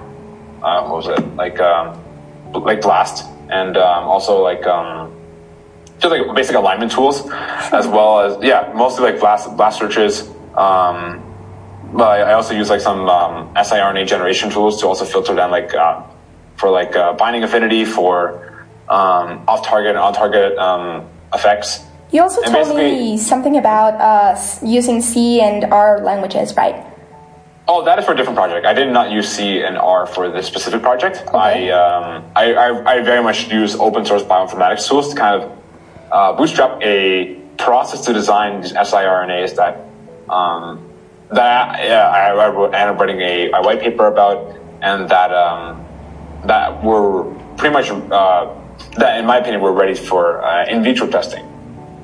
uh, 0.62 0.86
what 0.86 0.96
was 0.96 1.08
it 1.08 1.36
like 1.36 1.58
um, 1.60 2.02
like 2.52 2.80
BLAST 2.80 3.24
and 3.50 3.76
um, 3.76 4.04
also 4.04 4.42
like 4.42 4.66
um, 4.66 5.12
just 5.98 6.12
like 6.12 6.34
basic 6.34 6.56
alignment 6.56 6.92
tools, 6.92 7.28
as 7.30 7.86
well 7.86 8.20
as 8.20 8.42
yeah, 8.42 8.72
mostly 8.74 9.04
like 9.04 9.20
BLAST 9.20 9.56
BLAST 9.56 9.78
searches. 9.78 10.30
Um, 10.54 11.29
but 11.92 12.22
I 12.22 12.32
also 12.32 12.54
use 12.54 12.70
like 12.70 12.80
some 12.80 13.08
um, 13.08 13.54
siRNA 13.54 14.06
generation 14.06 14.50
tools 14.50 14.80
to 14.80 14.86
also 14.86 15.04
filter 15.04 15.34
down 15.34 15.50
like 15.50 15.74
uh, 15.74 16.02
for 16.56 16.70
like 16.70 16.94
uh, 16.94 17.12
binding 17.14 17.42
affinity 17.42 17.84
for 17.84 18.66
um, 18.88 19.42
off-target 19.48 19.90
and 19.90 19.98
on-target 19.98 20.58
um, 20.58 21.06
effects. 21.32 21.84
You 22.12 22.22
also 22.22 22.42
and 22.42 22.52
told 22.52 22.76
me 22.76 23.16
something 23.16 23.56
about 23.56 23.94
uh, 24.00 24.40
using 24.64 25.00
C 25.00 25.40
and 25.40 25.64
R 25.72 26.00
languages, 26.00 26.56
right? 26.56 26.86
Oh, 27.68 27.84
that 27.84 28.00
is 28.00 28.04
for 28.04 28.12
a 28.12 28.16
different 28.16 28.36
project. 28.36 28.66
I 28.66 28.72
did 28.72 28.92
not 28.92 29.12
use 29.12 29.28
C 29.28 29.62
and 29.62 29.78
R 29.78 30.06
for 30.06 30.28
this 30.28 30.46
specific 30.46 30.82
project. 30.82 31.22
Okay. 31.28 31.70
I, 31.70 31.70
um, 31.70 32.24
I, 32.34 32.52
I, 32.54 32.94
I, 32.94 33.02
very 33.02 33.22
much 33.22 33.48
use 33.48 33.76
open 33.76 34.04
source 34.04 34.24
bioinformatics 34.24 34.88
tools 34.88 35.10
to 35.10 35.14
kind 35.14 35.40
of 35.40 35.58
uh, 36.10 36.32
bootstrap 36.32 36.82
a 36.82 37.36
process 37.58 38.04
to 38.06 38.12
design 38.12 38.60
these 38.60 38.72
siRNAs 38.72 39.54
that 39.54 39.86
um, 40.28 40.89
that 41.32 41.84
yeah, 41.84 42.08
I, 42.08 42.30
I 42.30 42.48
wrote, 42.48 42.74
ended 42.74 42.94
up 42.94 43.00
writing 43.00 43.20
a, 43.20 43.50
a, 43.52 43.62
white 43.62 43.80
paper 43.80 44.06
about, 44.06 44.56
and 44.82 45.08
that 45.08 45.32
um, 45.32 45.86
that 46.46 46.82
were 46.82 47.24
pretty 47.56 47.72
much 47.72 47.90
uh, 47.90 48.54
that, 48.96 49.18
in 49.18 49.26
my 49.26 49.38
opinion, 49.38 49.60
were 49.60 49.72
ready 49.72 49.94
for 49.94 50.42
uh, 50.42 50.66
in 50.66 50.82
vitro 50.82 51.06
testing. 51.06 51.46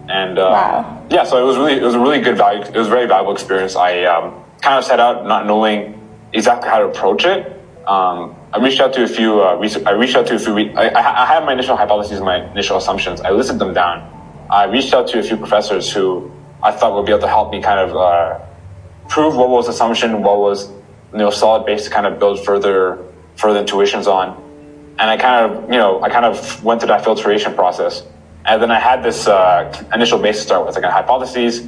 And 0.09 0.39
uh, 0.39 0.43
wow. 0.43 1.07
yeah, 1.11 1.25
so 1.25 1.43
it 1.43 1.47
was 1.47 1.57
really 1.57 1.75
it 1.75 1.83
was 1.83 1.95
a 1.95 2.01
really 2.01 2.21
good 2.21 2.37
value. 2.37 2.63
It 2.63 2.77
was 2.77 2.87
a 2.87 2.91
very 2.91 3.07
valuable 3.07 3.33
experience. 3.33 3.75
I 3.75 4.05
um, 4.05 4.45
kind 4.63 4.79
of 4.79 4.85
set 4.85 5.01
out 5.01 5.27
not 5.27 5.47
knowing 5.47 6.01
exactly 6.33 6.69
how 6.69 6.79
to 6.79 6.87
approach 6.87 7.25
it. 7.25 7.53
Um, 7.87 8.37
I 8.53 8.59
reached 8.59 8.81
out 8.81 8.93
to 8.95 9.03
a 9.03 9.09
few. 9.09 9.43
Uh, 9.43 9.57
research, 9.57 9.85
I 9.87 9.93
reached 9.93 10.15
out 10.15 10.27
to 10.29 10.35
a 10.37 10.39
few. 10.39 10.57
I, 10.57 10.95
I 10.95 11.27
had 11.27 11.45
my 11.45 11.53
initial 11.53 11.77
hypotheses, 11.77 12.21
my 12.21 12.49
initial 12.53 12.77
assumptions. 12.77 13.21
I 13.21 13.31
listed 13.31 13.59
them 13.59 13.75
down. 13.75 14.13
I 14.49 14.65
reached 14.65 14.95
out 14.95 15.09
to 15.09 15.19
a 15.19 15.23
few 15.25 15.37
professors 15.37 15.93
who 15.93 16.31
I 16.63 16.71
thought 16.71 16.95
would 16.95 17.07
be 17.07 17.13
able 17.13 17.23
to 17.23 17.29
help 17.29 17.51
me 17.51 17.61
kind 17.61 17.81
of 17.81 17.97
uh, 17.97 18.46
prove 19.09 19.37
what 19.37 19.49
was 19.49 19.69
assumption, 19.69 20.23
what 20.23 20.39
was 20.39 20.69
you 21.13 21.19
know 21.19 21.31
solid 21.31 21.67
base 21.67 21.85
to 21.85 21.91
kind 21.91 22.07
of 22.07 22.19
build 22.19 22.45
further 22.45 23.05
further 23.37 23.61
intuitions 23.61 24.07
on. 24.07 24.43
And 24.99 25.11
I 25.11 25.17
kind 25.17 25.51
of 25.51 25.71
you 25.71 25.79
know 25.79 26.03
I 26.03 26.09
kind 26.09 26.25
of 26.25 26.65
went 26.65 26.81
through 26.81 26.89
that 26.89 27.05
filtration 27.05 27.55
process, 27.55 28.03
and 28.45 28.63
then 28.63 28.71
I 28.71 28.79
had 28.79 29.03
this 29.03 29.27
uh, 29.27 29.85
initial 29.95 30.19
base 30.19 30.37
to 30.37 30.43
start 30.43 30.67
with, 30.67 30.75
like 30.75 30.85
a 30.85 30.91
hypotheses 30.91 31.67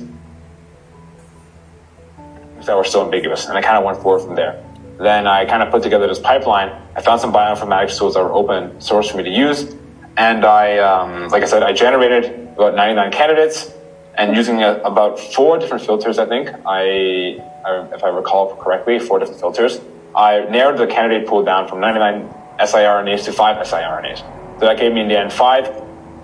that 2.65 2.77
were 2.77 2.85
still 2.85 3.05
ambiguous, 3.05 3.47
and 3.47 3.57
I 3.57 3.63
kind 3.63 3.79
of 3.79 3.85
went 3.85 4.03
forward 4.03 4.21
from 4.21 4.35
there. 4.35 4.65
Then 4.99 5.27
I 5.27 5.45
kind 5.45 5.63
of 5.63 5.71
put 5.71 5.83
together 5.83 6.09
this 6.09 6.19
pipeline. 6.19 6.71
I 6.97 7.01
found 7.01 7.21
some 7.21 7.33
bioinformatics 7.33 7.97
tools 7.97 8.15
that 8.15 8.23
were 8.23 8.33
open 8.33 8.81
source 8.81 9.09
for 9.09 9.17
me 9.17 9.23
to 9.23 9.31
use, 9.31 9.75
and 10.17 10.45
I, 10.45 10.79
um, 10.79 11.29
like 11.29 11.43
I 11.43 11.47
said, 11.47 11.63
I 11.63 11.73
generated 11.73 12.49
about 12.57 12.75
99 12.75 13.13
candidates 13.13 13.73
and 14.19 14.35
using 14.35 14.63
a, 14.63 14.75
about 14.81 15.21
four 15.21 15.59
different 15.59 15.85
filters, 15.85 16.19
I 16.19 16.27
think, 16.27 16.51
I, 16.67 17.41
I, 17.65 17.89
if 17.95 18.03
I 18.03 18.09
recall 18.09 18.57
correctly, 18.57 18.99
four 18.99 19.21
different 19.21 19.41
filters, 19.41 19.81
I 20.15 20.41
narrowed 20.41 20.79
the 20.79 20.89
candidate 20.89 21.29
pool 21.29 21.45
down 21.45 21.69
from 21.69 21.81
99 21.81 22.29
siRNAs 22.59 23.25
to 23.27 23.33
five 23.33 23.65
siRNAs. 23.65 24.19
So 24.59 24.67
that 24.67 24.79
gave 24.79 24.93
me 24.93 25.03
in 25.03 25.09
the 25.09 25.17
end 25.17 25.33
five 25.33 25.67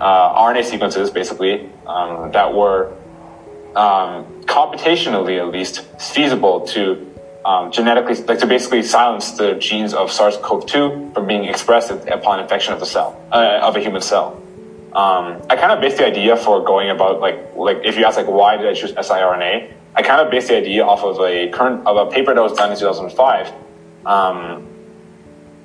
uh, 0.01 0.35
RNA 0.35 0.65
sequences, 0.65 1.09
basically, 1.09 1.69
um, 1.87 2.31
that 2.33 2.53
were 2.53 2.93
um, 3.77 4.43
computationally 4.43 5.39
at 5.39 5.47
least 5.47 5.81
feasible 5.99 6.67
to 6.67 7.13
um, 7.45 7.71
genetically, 7.71 8.15
like 8.23 8.39
to 8.39 8.47
basically 8.47 8.81
silence 8.83 9.31
the 9.33 9.53
genes 9.53 9.93
of 9.93 10.11
SARS-CoV-2 10.11 11.13
from 11.13 11.27
being 11.27 11.45
expressed 11.45 11.91
upon 11.91 12.39
infection 12.39 12.73
of 12.73 12.79
the 12.79 12.85
cell, 12.87 13.21
uh, 13.31 13.59
of 13.61 13.77
a 13.77 13.79
human 13.79 14.01
cell. 14.01 14.41
Um, 14.95 15.41
I 15.49 15.57
kind 15.57 15.73
of 15.73 15.81
based 15.81 15.97
the 15.97 16.05
idea 16.05 16.37
for 16.37 16.63
going 16.63 16.89
about 16.89 17.19
like 17.19 17.53
like 17.57 17.81
if 17.83 17.97
you 17.97 18.05
ask 18.05 18.15
like 18.15 18.27
why 18.27 18.55
did 18.55 18.65
I 18.65 18.73
choose 18.73 18.93
siRNA, 18.93 19.73
I 19.93 20.01
kind 20.01 20.21
of 20.21 20.31
based 20.31 20.47
the 20.47 20.55
idea 20.55 20.85
off 20.85 21.03
of 21.03 21.19
a 21.19 21.49
current 21.49 21.85
of 21.85 21.97
a 21.97 22.09
paper 22.09 22.33
that 22.33 22.41
was 22.41 22.53
done 22.53 22.71
in 22.71 22.79
2005, 22.79 23.53
um, 24.05 24.65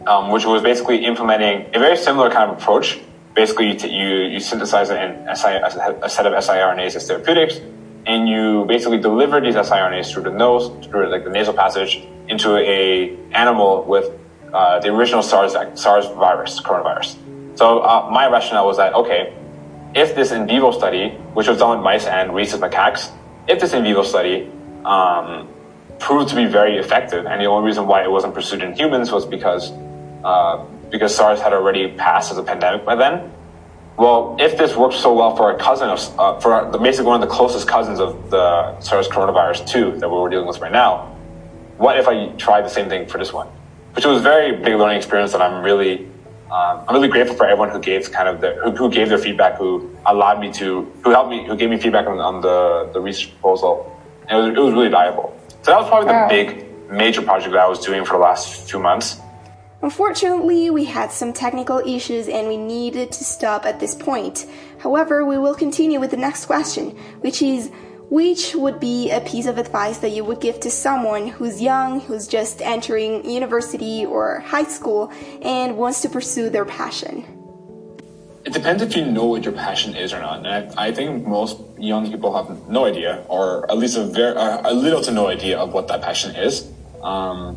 um, 0.09 0.31
which 0.33 0.45
was 0.45 0.63
basically 0.63 1.05
implementing 1.05 1.73
a 1.73 1.79
very 1.79 1.97
similar 1.97 2.29
kind 2.29 2.51
of 2.51 2.59
approach. 2.59 2.99
Basically, 3.33 3.67
you, 3.71 3.89
you, 3.89 4.17
you 4.33 4.41
synthesize 4.41 4.91
an 4.91 5.25
SI, 5.37 5.49
a 5.49 6.09
set 6.11 6.27
of 6.27 6.33
siRNAs 6.33 6.97
as 6.97 7.07
therapeutics, 7.07 7.61
and 8.07 8.29
you 8.29 8.65
basically 8.67 8.99
deliver 8.99 9.41
these 9.41 9.55
siRNAs 9.55 10.13
through 10.13 10.25
the 10.25 10.33
nose, 10.33 10.73
through 10.87 11.09
like 11.09 11.23
the 11.23 11.31
nasal 11.31 11.55
passage, 11.55 12.05
into 12.27 12.57
a 12.57 13.17
animal 13.31 13.85
with 13.85 14.11
uh, 14.53 14.81
the 14.81 14.89
original 14.89 15.23
SARS 15.23 15.53
SARS 15.81 16.07
virus, 16.07 16.61
coronavirus. 16.61 17.17
So 17.55 17.81
uh, 17.81 18.09
my 18.13 18.29
rationale 18.29 18.67
was 18.67 18.77
that 18.79 18.95
okay, 18.95 19.37
if 19.95 20.15
this 20.15 20.31
in 20.31 20.47
vivo 20.47 20.71
study, 20.71 21.11
which 21.35 21.49
was 21.49 21.59
done 21.59 21.79
with 21.79 21.85
mice 21.85 22.07
and 22.07 22.35
rhesus 22.35 22.61
macaques, 22.61 23.11
if 23.49 23.61
this 23.61 23.73
in 23.73 23.83
vivo 23.83 24.03
study 24.03 24.51
um, 24.85 25.49
proved 25.99 26.31
to 26.31 26.37
be 26.37 26.47
very 26.47 26.79
effective, 26.79 27.27
and 27.27 27.41
the 27.41 27.47
only 27.47 27.67
reason 27.67 27.87
why 27.87 28.03
it 28.03 28.11
wasn't 28.11 28.35
pursued 28.35 28.63
in 28.63 28.75
humans 28.75 29.11
was 29.11 29.27
because 29.27 29.73
uh, 30.25 30.65
because 30.91 31.15
SARS 31.15 31.41
had 31.41 31.53
already 31.53 31.93
passed 31.93 32.33
as 32.33 32.39
a 32.39 32.43
pandemic 32.43 32.85
by 32.85 32.97
then. 32.97 33.33
Well, 33.97 34.37
if 34.41 34.57
this 34.57 34.75
works 34.75 34.97
so 34.97 35.15
well 35.15 35.37
for 35.37 35.51
a 35.51 35.59
cousin 35.59 35.89
of, 35.89 36.19
uh, 36.19 36.41
for 36.41 36.67
basically 36.79 37.07
one 37.07 37.23
of 37.23 37.29
the 37.29 37.35
closest 37.35 37.69
cousins 37.69 38.01
of 38.01 38.31
the 38.31 38.81
SARS 38.81 39.09
coronavirus 39.09 39.67
2 39.69 39.99
that 39.99 40.11
we're 40.11 40.29
dealing 40.31 40.47
with 40.47 40.59
right 40.59 40.73
now, 40.73 41.15
what 41.77 41.99
if 41.99 42.09
I 42.09 42.29
tried 42.33 42.63
the 42.63 42.71
same 42.71 42.89
thing 42.89 43.07
for 43.07 43.19
this 43.19 43.33
one? 43.33 43.49
Which 43.95 44.05
was 44.05 44.21
a 44.21 44.23
very 44.23 44.57
big 44.57 44.75
learning 44.75 44.97
experience 44.97 45.33
that 45.33 45.43
I'm 45.43 45.63
really, 45.63 46.09
um, 46.51 46.85
I'm 46.89 46.95
really 46.97 47.09
grateful 47.09 47.37
for 47.37 47.45
everyone 47.45 47.71
who 47.71 47.79
gave 47.79 48.11
kind 48.11 48.29
of 48.29 48.41
the, 48.41 48.55
who, 48.55 48.73
who, 48.73 48.91
gave 48.91 49.09
their 49.09 49.19
feedback, 49.19 49.57
who 49.57 49.97
allowed 50.05 50.41
me 50.41 50.53
to, 50.55 50.83
who 51.05 51.11
helped 51.11 51.31
me, 51.31 51.47
who 51.47 51.57
gave 51.57 51.71
me 51.71 51.79
feedback 51.79 52.09
on, 52.09 52.19
on 52.19 52.41
the, 52.41 52.91
the 52.93 53.01
research 53.01 53.31
proposal. 53.35 53.97
It 54.29 54.35
was, 54.35 54.47
it 54.49 54.59
was 54.59 54.73
really 54.75 54.89
valuable. 54.89 55.39
So 55.63 55.71
that 55.71 55.79
was 55.79 55.89
probably 55.89 56.09
the 56.09 56.27
big, 56.29 56.91
major 56.91 57.23
project 57.23 57.53
that 57.53 57.61
I 57.61 57.69
was 57.69 57.79
doing 57.79 58.05
for 58.05 58.15
the 58.15 58.23
last 58.23 58.69
few 58.69 58.81
months. 58.81 59.21
Unfortunately, 59.83 60.71
we 60.71 60.85
had 60.85 61.13
some 61.13 61.33
technical 61.33 61.79
issues 61.79 62.29
and 62.29 62.49
we 62.49 62.57
needed 62.57 63.13
to 63.13 63.25
stop 63.25 63.65
at 63.65 63.81
this 63.81 63.95
point. 63.95 64.45
However, 64.79 65.25
we 65.25 65.39
will 65.39 65.55
continue 65.55 66.01
with 66.01 66.11
the 66.11 66.17
next 66.17 66.47
question, 66.47 66.91
which 67.21 67.41
is 67.41 67.71
which 68.11 68.57
would 68.57 68.81
be 68.81 69.11
a 69.11 69.21
piece 69.21 69.47
of 69.47 69.57
advice 69.57 69.99
that 69.99 70.11
you 70.11 70.25
would 70.25 70.41
give 70.41 70.59
to 70.61 70.71
someone 70.71 71.29
who's 71.29 71.63
young, 71.63 72.01
who's 72.01 72.27
just 72.27 72.61
entering 72.61 73.25
university 73.29 74.05
or 74.05 74.41
high 74.41 74.65
school, 74.65 75.13
and 75.43 75.77
wants 75.77 76.03
to 76.03 76.09
pursue 76.09 76.51
their 76.51 76.65
passion? 76.65 77.25
It 78.45 78.53
depends 78.53 78.83
if 78.83 78.97
you 78.97 79.05
know 79.05 79.27
what 79.27 79.45
your 79.45 79.53
passion 79.53 79.95
is 79.95 80.13
or 80.13 80.21
not. 80.21 80.45
And 80.45 80.75
I, 80.77 80.89
I 80.89 80.93
think 80.93 81.25
most 81.27 81.61
young 81.79 82.11
people 82.11 82.35
have 82.35 82.69
no 82.69 82.85
idea, 82.85 83.25
or 83.29 83.71
at 83.71 83.79
least 83.79 83.97
a 83.97 84.05
very 84.05 84.35
a 84.37 84.73
little 84.75 85.01
to 85.03 85.13
no 85.13 85.29
idea 85.29 85.59
of 85.59 85.73
what 85.73 85.87
that 85.89 86.03
passion 86.03 86.35
is. 86.35 86.69
Um, 87.03 87.57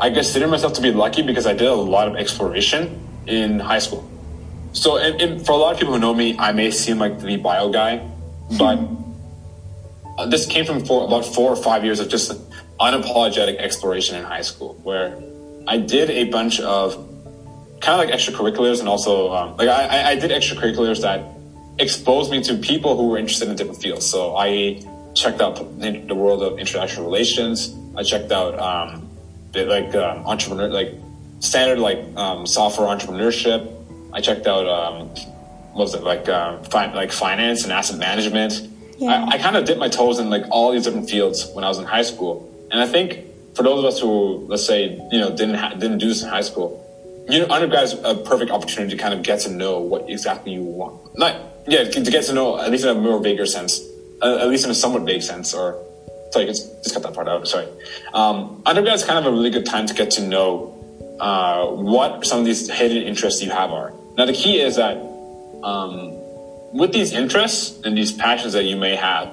I 0.00 0.10
consider 0.10 0.48
myself 0.48 0.72
to 0.74 0.80
be 0.80 0.90
lucky 0.90 1.22
because 1.22 1.46
I 1.46 1.52
did 1.52 1.68
a 1.68 1.74
lot 1.74 2.08
of 2.08 2.16
exploration 2.16 2.98
in 3.26 3.60
high 3.60 3.78
school. 3.78 4.08
So, 4.72 4.96
and, 4.96 5.20
and 5.20 5.44
for 5.44 5.52
a 5.52 5.56
lot 5.56 5.74
of 5.74 5.78
people 5.78 5.92
who 5.92 6.00
know 6.00 6.14
me, 6.14 6.38
I 6.38 6.52
may 6.52 6.70
seem 6.70 6.98
like 6.98 7.20
the 7.20 7.36
bio 7.36 7.68
guy, 7.68 8.08
but 8.56 8.78
this 10.28 10.46
came 10.46 10.64
from 10.64 10.84
four, 10.84 11.06
about 11.06 11.24
four 11.24 11.50
or 11.50 11.56
five 11.56 11.84
years 11.84 12.00
of 12.00 12.08
just 12.08 12.32
unapologetic 12.78 13.56
exploration 13.56 14.16
in 14.16 14.24
high 14.24 14.42
school, 14.42 14.78
where 14.82 15.18
I 15.66 15.78
did 15.78 16.10
a 16.10 16.24
bunch 16.24 16.60
of 16.60 16.94
kind 17.80 18.00
of 18.00 18.08
like 18.08 18.14
extracurriculars 18.14 18.80
and 18.80 18.88
also 18.88 19.32
um, 19.32 19.56
like 19.56 19.68
I, 19.68 20.12
I 20.12 20.14
did 20.14 20.30
extracurriculars 20.30 21.02
that 21.02 21.24
exposed 21.78 22.30
me 22.30 22.42
to 22.44 22.54
people 22.56 22.96
who 22.96 23.08
were 23.08 23.18
interested 23.18 23.48
in 23.48 23.56
different 23.56 23.82
fields. 23.82 24.06
So 24.06 24.36
I 24.36 24.82
checked 25.14 25.40
out 25.40 25.56
the 25.80 26.14
world 26.14 26.42
of 26.42 26.58
international 26.58 27.04
relations. 27.04 27.74
I 27.96 28.02
checked 28.02 28.32
out 28.32 28.58
um, 28.58 29.08
like 29.54 29.94
um, 29.94 30.26
entrepreneur, 30.26 30.68
like 30.68 30.94
standard 31.40 31.78
like 31.78 31.98
um, 32.16 32.46
software 32.46 32.86
entrepreneurship. 32.88 33.70
I 34.12 34.20
checked 34.20 34.46
out 34.46 34.66
um, 34.66 35.08
what 35.72 35.84
was 35.84 35.94
it 35.94 36.02
like 36.02 36.28
uh, 36.28 36.58
fi- 36.64 36.92
like 36.94 37.12
finance 37.12 37.64
and 37.64 37.72
asset 37.72 37.98
management. 37.98 38.68
Yeah. 38.98 39.24
I, 39.24 39.34
I 39.34 39.38
kind 39.38 39.56
of 39.56 39.64
dipped 39.64 39.80
my 39.80 39.88
toes 39.88 40.18
in 40.18 40.30
like 40.30 40.44
all 40.50 40.72
these 40.72 40.84
different 40.84 41.08
fields 41.08 41.50
when 41.54 41.64
I 41.64 41.68
was 41.68 41.78
in 41.78 41.84
high 41.84 42.02
school, 42.02 42.48
and 42.70 42.80
I 42.80 42.86
think 42.86 43.24
for 43.54 43.62
those 43.62 43.78
of 43.78 43.84
us 43.84 44.00
who 44.00 44.46
let's 44.48 44.66
say 44.66 44.90
you 45.10 45.20
know 45.20 45.30
didn't 45.30 45.56
ha- 45.56 45.74
didn't 45.74 45.98
do 45.98 46.08
this 46.08 46.22
in 46.22 46.28
high 46.28 46.42
school, 46.42 46.78
you 47.28 47.40
know, 47.40 47.46
undergrad 47.52 47.84
is 47.84 47.94
a 48.04 48.14
perfect 48.14 48.50
opportunity 48.50 48.96
to 48.96 49.02
kind 49.02 49.14
of 49.14 49.22
get 49.22 49.40
to 49.40 49.50
know 49.50 49.80
what 49.80 50.08
exactly 50.08 50.52
you 50.52 50.62
want. 50.62 51.18
Not 51.18 51.40
yeah, 51.66 51.84
to 51.84 52.10
get 52.10 52.24
to 52.26 52.32
know 52.32 52.58
at 52.58 52.70
least 52.70 52.84
in 52.84 52.90
a 52.90 52.94
more 52.94 53.20
vaguer 53.20 53.46
sense, 53.46 53.80
uh, 54.20 54.38
at 54.40 54.48
least 54.48 54.64
in 54.64 54.70
a 54.70 54.74
somewhat 54.74 55.02
vague 55.02 55.22
sense, 55.22 55.54
or 55.54 55.78
Sorry, 56.32 56.46
just, 56.46 56.82
just 56.82 56.94
cut 56.94 57.02
that 57.02 57.12
part 57.12 57.28
out. 57.28 57.46
Sorry. 57.46 57.68
Um, 58.14 58.62
undergrad 58.64 58.94
is 58.94 59.04
kind 59.04 59.18
of 59.18 59.26
a 59.26 59.30
really 59.30 59.50
good 59.50 59.66
time 59.66 59.84
to 59.86 59.92
get 59.92 60.12
to 60.12 60.26
know 60.26 60.72
uh, 61.20 61.66
what 61.66 62.24
some 62.24 62.38
of 62.40 62.46
these 62.46 62.70
hidden 62.70 63.02
interests 63.02 63.42
you 63.42 63.50
have 63.50 63.70
are. 63.70 63.92
Now, 64.16 64.24
the 64.24 64.32
key 64.32 64.58
is 64.58 64.76
that 64.76 64.96
um, 65.62 66.16
with 66.72 66.92
these 66.92 67.12
interests 67.12 67.80
and 67.84 67.96
these 67.96 68.12
passions 68.12 68.54
that 68.54 68.64
you 68.64 68.76
may 68.76 68.96
have, 68.96 69.32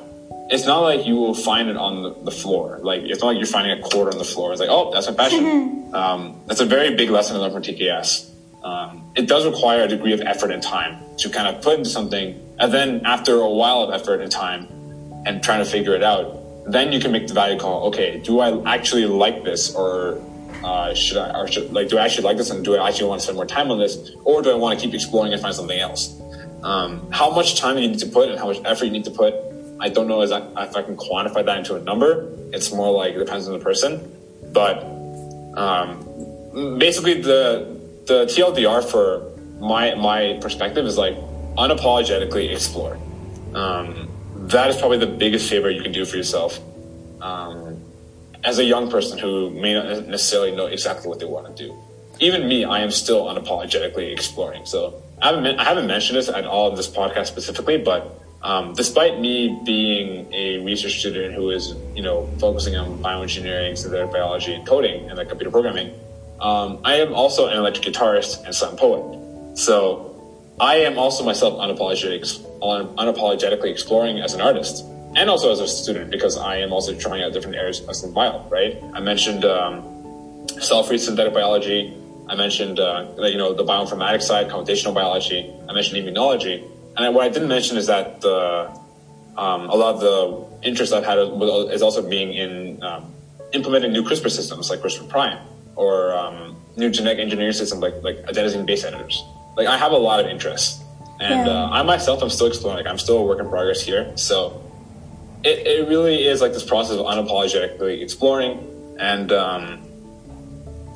it's 0.49 0.65
not 0.65 0.79
like 0.79 1.05
you 1.05 1.15
will 1.15 1.35
find 1.35 1.69
it 1.69 1.77
on 1.77 2.03
the, 2.03 2.13
the 2.23 2.31
floor. 2.31 2.79
Like 2.81 3.03
it's 3.03 3.21
not 3.21 3.27
like 3.27 3.37
you're 3.37 3.45
finding 3.45 3.77
a 3.77 3.81
quarter 3.81 4.11
on 4.11 4.17
the 4.17 4.25
floor. 4.25 4.51
It's 4.51 4.59
like, 4.59 4.69
oh, 4.69 4.91
that's 4.91 5.07
a 5.07 5.13
passion. 5.13 5.89
um, 5.93 6.41
that's 6.47 6.59
a 6.59 6.65
very 6.65 6.95
big 6.95 7.09
lesson 7.09 7.35
to 7.35 7.41
learn 7.41 7.51
from 7.51 7.61
TKS. 7.61 8.29
Um, 8.63 9.11
it 9.15 9.27
does 9.27 9.45
require 9.45 9.83
a 9.83 9.87
degree 9.87 10.11
of 10.11 10.21
effort 10.21 10.51
and 10.51 10.61
time 10.61 11.01
to 11.17 11.29
kind 11.29 11.47
of 11.47 11.63
put 11.63 11.77
into 11.77 11.89
something, 11.89 12.37
and 12.59 12.73
then 12.73 13.05
after 13.05 13.35
a 13.35 13.49
while 13.49 13.83
of 13.83 13.93
effort 13.93 14.19
and 14.19 14.29
time 14.29 14.67
and 15.25 15.41
trying 15.41 15.63
to 15.63 15.69
figure 15.69 15.95
it 15.95 16.03
out, 16.03 16.35
then 16.69 16.91
you 16.91 16.99
can 16.99 17.11
make 17.11 17.27
the 17.27 17.33
value 17.33 17.57
call. 17.57 17.87
Okay, 17.87 18.19
do 18.19 18.41
I 18.41 18.75
actually 18.75 19.05
like 19.05 19.45
this, 19.45 19.73
or 19.73 20.21
uh, 20.63 20.93
should 20.93 21.17
I, 21.17 21.39
or 21.39 21.47
should, 21.47 21.71
like, 21.71 21.87
do 21.87 21.97
I 21.97 22.03
actually 22.03 22.25
like 22.25 22.35
this, 22.35 22.49
and 22.49 22.65
do 22.65 22.75
I 22.75 22.89
actually 22.89 23.07
want 23.07 23.21
to 23.21 23.23
spend 23.23 23.37
more 23.37 23.45
time 23.45 23.71
on 23.71 23.79
this, 23.79 24.11
or 24.25 24.41
do 24.41 24.51
I 24.51 24.55
want 24.55 24.77
to 24.77 24.85
keep 24.85 24.93
exploring 24.93 25.31
and 25.31 25.41
find 25.41 25.55
something 25.55 25.79
else? 25.79 26.18
Um, 26.63 27.11
how 27.11 27.31
much 27.31 27.59
time 27.59 27.77
you 27.77 27.87
need 27.87 27.99
to 27.99 28.07
put 28.07 28.29
and 28.29 28.37
how 28.37 28.47
much 28.47 28.59
effort 28.65 28.85
you 28.85 28.91
need 28.91 29.05
to 29.05 29.11
put, 29.11 29.33
I 29.79 29.89
don't 29.89 30.07
know 30.07 30.21
if 30.21 30.31
I 30.31 30.81
can 30.81 30.97
quantify 30.97 31.45
that 31.45 31.57
into 31.59 31.75
a 31.75 31.79
number. 31.79 32.35
It's 32.51 32.71
more 32.73 32.91
like 32.91 33.15
it 33.15 33.19
depends 33.19 33.47
on 33.47 33.53
the 33.53 33.63
person, 33.63 34.11
but 34.51 34.83
um, 35.55 36.77
basically 36.77 37.21
the 37.21 37.79
the 38.05 38.25
TLDR 38.25 38.83
for 38.83 39.31
my 39.59 39.95
my 39.95 40.37
perspective 40.41 40.85
is 40.85 40.97
like 40.97 41.15
unapologetically 41.55 42.51
explore. 42.51 42.97
Um, 43.53 44.09
that 44.47 44.69
is 44.69 44.77
probably 44.77 44.97
the 44.97 45.07
biggest 45.07 45.49
favor 45.49 45.69
you 45.69 45.81
can 45.81 45.91
do 45.91 46.05
for 46.05 46.17
yourself 46.17 46.59
um, 47.21 47.81
as 48.43 48.59
a 48.59 48.63
young 48.63 48.89
person 48.89 49.17
who 49.17 49.49
may 49.49 49.73
not 49.73 50.07
necessarily 50.07 50.55
know 50.55 50.65
exactly 50.65 51.07
what 51.07 51.19
they 51.19 51.25
want 51.25 51.55
to 51.55 51.63
do. 51.67 51.77
Even 52.19 52.47
me, 52.47 52.65
I 52.65 52.79
am 52.79 52.91
still 52.91 53.25
unapologetically 53.25 54.11
exploring. 54.11 54.65
So 54.65 55.01
I 55.21 55.33
haven't, 55.33 55.59
I 55.59 55.63
haven't 55.63 55.87
mentioned 55.87 56.17
this 56.17 56.29
at 56.29 56.45
all 56.45 56.69
in 56.69 56.75
this 56.75 56.87
podcast 56.87 57.27
specifically, 57.27 57.77
but 57.77 58.19
um, 58.41 58.73
despite 58.73 59.19
me 59.19 59.61
being 59.65 60.33
a 60.33 60.59
research 60.59 60.99
student 60.99 61.35
who 61.35 61.49
is, 61.49 61.73
you 61.93 62.01
know, 62.01 62.29
focusing 62.39 62.75
on 62.77 62.99
bioengineering, 62.99 63.77
synthetic 63.77 64.11
biology, 64.11 64.53
and 64.53 64.65
coding, 64.65 65.09
and 65.09 65.17
like 65.17 65.27
computer 65.27 65.51
programming, 65.51 65.93
um, 66.39 66.79
I 66.85 66.95
am 66.95 67.13
also 67.13 67.47
an 67.47 67.57
electric 67.57 67.93
guitarist 67.93 68.45
and 68.45 68.55
slam 68.55 68.77
poet. 68.77 69.57
So 69.57 70.09
I 70.59 70.75
am 70.77 70.97
also 70.97 71.25
myself 71.25 71.59
unapologetic, 71.59 72.21
unapologetically 72.61 73.71
exploring 73.71 74.19
as 74.19 74.33
an 74.33 74.41
artist 74.41 74.85
and 75.15 75.29
also 75.29 75.51
as 75.51 75.59
a 75.59 75.67
student 75.67 76.11
because 76.11 76.37
I 76.37 76.57
am 76.57 76.71
also 76.71 76.93
trying 76.95 77.23
out 77.23 77.33
different 77.33 77.55
areas 77.55 77.81
of 77.81 78.13
bio, 78.13 78.47
right? 78.49 78.81
I 78.93 78.99
mentioned 78.99 79.43
um, 79.43 80.47
cell-free 80.59 80.97
synthetic 80.97 81.33
biology. 81.33 81.93
I 82.29 82.35
mentioned, 82.35 82.79
uh, 82.79 83.07
you 83.17 83.37
know, 83.37 83.53
the 83.53 83.63
bioinformatics 83.63 84.23
side, 84.23 84.49
computational 84.49 84.93
biology. 84.93 85.51
I 85.67 85.73
mentioned 85.73 85.97
immunology. 86.05 86.63
And 86.95 87.15
what 87.15 87.25
I 87.25 87.29
didn't 87.29 87.47
mention 87.47 87.77
is 87.77 87.87
that 87.87 88.21
the, 88.21 88.69
um, 89.37 89.69
a 89.69 89.75
lot 89.75 89.95
of 89.95 90.01
the 90.01 90.67
interest 90.67 90.93
I've 90.93 91.05
had 91.05 91.17
is 91.73 91.81
also 91.81 92.07
being 92.07 92.33
in 92.33 92.83
um, 92.83 93.13
implementing 93.53 93.91
new 93.91 94.03
CRISPR 94.03 94.29
systems 94.29 94.69
like 94.69 94.79
CRISPR 94.79 95.09
Prime 95.09 95.39
or 95.75 96.13
um, 96.13 96.55
new 96.77 96.89
genetic 96.89 97.19
engineering 97.19 97.53
systems 97.53 97.81
like, 97.81 97.95
like 98.03 98.17
adenosine-base 98.23 98.83
editors 98.83 99.23
like 99.59 99.67
I 99.67 99.77
have 99.77 99.91
a 99.91 99.97
lot 99.97 100.19
of 100.19 100.27
interest. 100.27 100.81
and 101.19 101.47
yeah. 101.47 101.53
uh, 101.53 101.69
I 101.69 101.83
myself 101.83 102.23
I'm 102.23 102.29
still 102.29 102.47
exploring. 102.47 102.77
Like 102.77 102.87
I'm 102.87 102.97
still 102.97 103.17
a 103.17 103.23
work 103.23 103.39
in 103.39 103.49
progress 103.49 103.81
here. 103.81 104.15
So 104.15 104.63
it, 105.43 105.67
it 105.67 105.89
really 105.89 106.25
is 106.25 106.41
like 106.41 106.53
this 106.53 106.63
process 106.63 106.95
of 106.95 107.05
unapologetically 107.05 108.01
exploring, 108.01 108.95
and 108.99 109.31
um, 109.31 109.81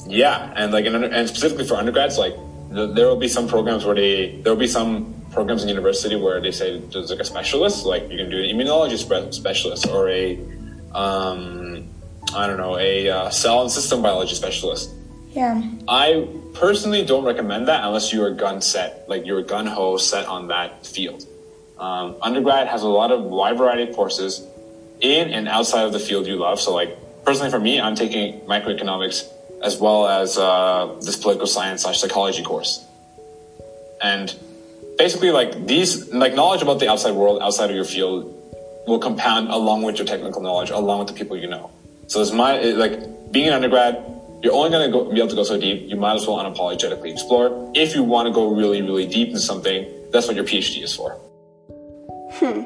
yeah, 0.07 0.53
and 0.55 0.71
like 0.71 0.85
in, 0.85 0.95
and 0.95 1.27
specifically 1.29 1.65
for 1.65 1.75
undergrads, 1.75 2.17
like 2.17 2.35
there 2.69 3.07
will 3.07 3.19
be 3.19 3.27
some 3.27 3.47
programs 3.47 3.85
where 3.85 3.95
they 3.95 4.41
there 4.41 4.53
will 4.53 4.59
be 4.59 4.67
some 4.67 5.13
programs 5.31 5.63
in 5.63 5.69
university 5.69 6.15
where 6.15 6.39
they 6.39 6.51
say 6.51 6.79
there's 6.79 7.09
like 7.09 7.19
a 7.19 7.25
specialist, 7.25 7.85
like 7.85 8.09
you 8.09 8.17
can 8.17 8.29
do 8.29 8.37
an 8.37 8.55
immunology 8.55 8.97
specialist 9.33 9.87
or 9.87 10.09
a 10.09 10.39
um, 10.93 11.87
I 12.35 12.47
don't 12.47 12.57
know 12.57 12.77
a 12.77 13.09
uh, 13.09 13.29
cell 13.29 13.61
and 13.61 13.71
system 13.71 14.01
biology 14.01 14.35
specialist 14.35 14.91
Yeah. 15.31 15.61
I 15.87 16.27
personally 16.53 17.03
don't 17.03 17.25
recommend 17.25 17.67
that 17.67 17.83
unless 17.83 18.13
you're 18.13 18.31
gun 18.33 18.61
set, 18.61 19.05
like 19.09 19.25
you're 19.25 19.41
gun 19.41 19.65
ho 19.65 19.97
set 19.97 20.27
on 20.27 20.47
that 20.47 20.85
field. 20.85 21.25
Um, 21.79 22.15
undergrad 22.21 22.67
has 22.67 22.83
a 22.83 22.87
lot 22.87 23.11
of 23.11 23.23
wide 23.23 23.57
variety 23.57 23.89
of 23.89 23.95
courses 23.95 24.45
in 25.01 25.29
and 25.31 25.47
outside 25.47 25.85
of 25.85 25.91
the 25.91 25.99
field 25.99 26.27
you 26.27 26.35
love. 26.35 26.59
So, 26.59 26.73
like 26.73 26.95
personally 27.25 27.49
for 27.49 27.59
me, 27.59 27.81
I'm 27.81 27.95
taking 27.95 28.41
microeconomics 28.41 29.27
as 29.63 29.79
well 29.79 30.07
as 30.07 30.37
uh, 30.37 30.95
this 31.01 31.15
political 31.15 31.47
science 31.47 31.83
slash 31.83 31.99
psychology 31.99 32.43
course, 32.43 32.85
and 34.01 34.35
basically 34.97 35.31
like 35.31 35.65
these 35.65 36.11
like 36.13 36.35
knowledge 36.35 36.61
about 36.61 36.79
the 36.79 36.89
outside 36.89 37.11
world 37.11 37.41
outside 37.41 37.69
of 37.69 37.75
your 37.75 37.85
field 37.85 38.29
will 38.85 38.99
compound 38.99 39.47
along 39.47 39.81
with 39.81 39.97
your 39.97 40.05
technical 40.05 40.41
knowledge, 40.41 40.69
along 40.69 40.99
with 40.99 41.07
the 41.07 41.13
people 41.13 41.37
you 41.37 41.47
know. 41.47 41.71
So 42.07 42.21
it's 42.21 42.31
my 42.31 42.59
like 42.61 43.31
being 43.31 43.47
an 43.47 43.53
undergrad 43.53 44.13
you're 44.43 44.53
only 44.53 44.69
going 44.69 44.91
to 44.91 45.13
be 45.13 45.19
able 45.19 45.29
to 45.29 45.35
go 45.35 45.43
so 45.43 45.57
deep. 45.57 45.89
You 45.89 45.95
might 45.95 46.15
as 46.15 46.27
well 46.27 46.37
unapologetically 46.37 47.09
explore. 47.09 47.71
If 47.73 47.95
you 47.95 48.03
want 48.03 48.27
to 48.27 48.33
go 48.33 48.53
really, 48.53 48.81
really 48.81 49.07
deep 49.07 49.29
into 49.29 49.39
something, 49.39 49.89
that's 50.11 50.27
what 50.27 50.35
your 50.35 50.43
PhD 50.43 50.83
is 50.83 50.93
for. 50.93 51.13
Hmm. 52.33 52.63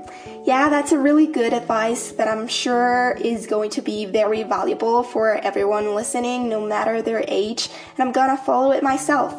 Yeah, 0.48 0.70
that's 0.70 0.94
a 0.94 0.98
really 0.98 1.28
good 1.28 1.52
advice 1.52 2.14
that 2.14 2.30
I'm 2.30 2.48
sure 2.48 3.18
is 3.20 3.48
going 3.48 3.70
to 3.72 3.82
be 3.82 4.06
very 4.06 4.44
valuable 4.44 5.04
for 5.04 5.36
everyone 5.40 5.94
listening, 5.94 6.48
no 6.48 6.66
matter 6.66 7.02
their 7.02 7.22
age, 7.28 7.68
and 7.98 8.08
I'm 8.08 8.14
gonna 8.14 8.38
follow 8.38 8.72
it 8.72 8.82
myself. 8.82 9.34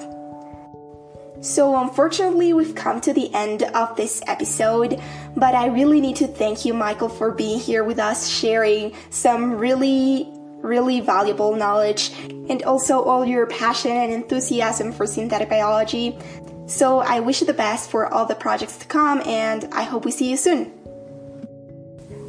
So, 1.41 1.81
unfortunately, 1.81 2.53
we've 2.53 2.75
come 2.75 3.01
to 3.01 3.15
the 3.15 3.33
end 3.35 3.63
of 3.63 3.97
this 3.97 4.21
episode, 4.27 5.01
but 5.35 5.55
I 5.55 5.69
really 5.69 6.03
need 6.03 6.17
to 6.17 6.27
thank 6.27 6.67
you, 6.67 6.75
Michael, 6.75 7.09
for 7.09 7.31
being 7.31 7.59
here 7.59 7.85
with 7.85 7.99
us, 7.99 8.29
sharing 8.29 8.93
some 9.09 9.55
really 9.55 10.31
really 10.61 11.01
valuable 11.01 11.55
knowledge 11.55 12.11
and 12.51 12.65
also 12.65 13.01
all 13.01 13.25
your 13.25 13.47
passion 13.47 13.93
and 13.93 14.13
enthusiasm 14.13 14.91
for 14.91 15.07
synthetic 15.07 15.49
biology. 15.49 16.19
So 16.67 16.99
I 16.99 17.21
wish 17.21 17.41
you 17.41 17.47
the 17.47 17.55
best 17.55 17.89
for 17.89 18.13
all 18.13 18.27
the 18.27 18.35
projects 18.35 18.77
to 18.79 18.87
come 18.87 19.23
and 19.25 19.69
I 19.73 19.85
hope 19.85 20.05
we 20.05 20.11
see 20.11 20.29
you 20.29 20.37
soon. 20.37 20.78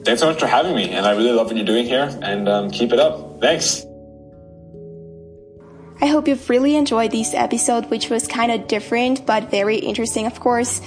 Thanks 0.06 0.22
so 0.22 0.28
much 0.28 0.40
for 0.40 0.48
having 0.48 0.76
me, 0.76 0.92
and 0.92 1.06
I 1.06 1.12
really 1.12 1.32
love 1.32 1.48
what 1.48 1.56
you're 1.56 1.66
doing 1.66 1.86
here, 1.86 2.10
and 2.22 2.48
um, 2.48 2.72
keep 2.72 2.94
it 2.94 3.00
up. 3.00 3.42
Thanks. 3.42 3.86
I 6.02 6.06
hope 6.06 6.28
you've 6.28 6.50
really 6.50 6.76
enjoyed 6.76 7.12
this 7.12 7.34
episode, 7.34 7.90
which 7.90 8.10
was 8.10 8.28
kind 8.28 8.52
of 8.52 8.68
different 8.68 9.26
but 9.26 9.52
very 9.52 9.78
interesting, 9.78 10.26
of 10.26 10.40
course. 10.40 10.82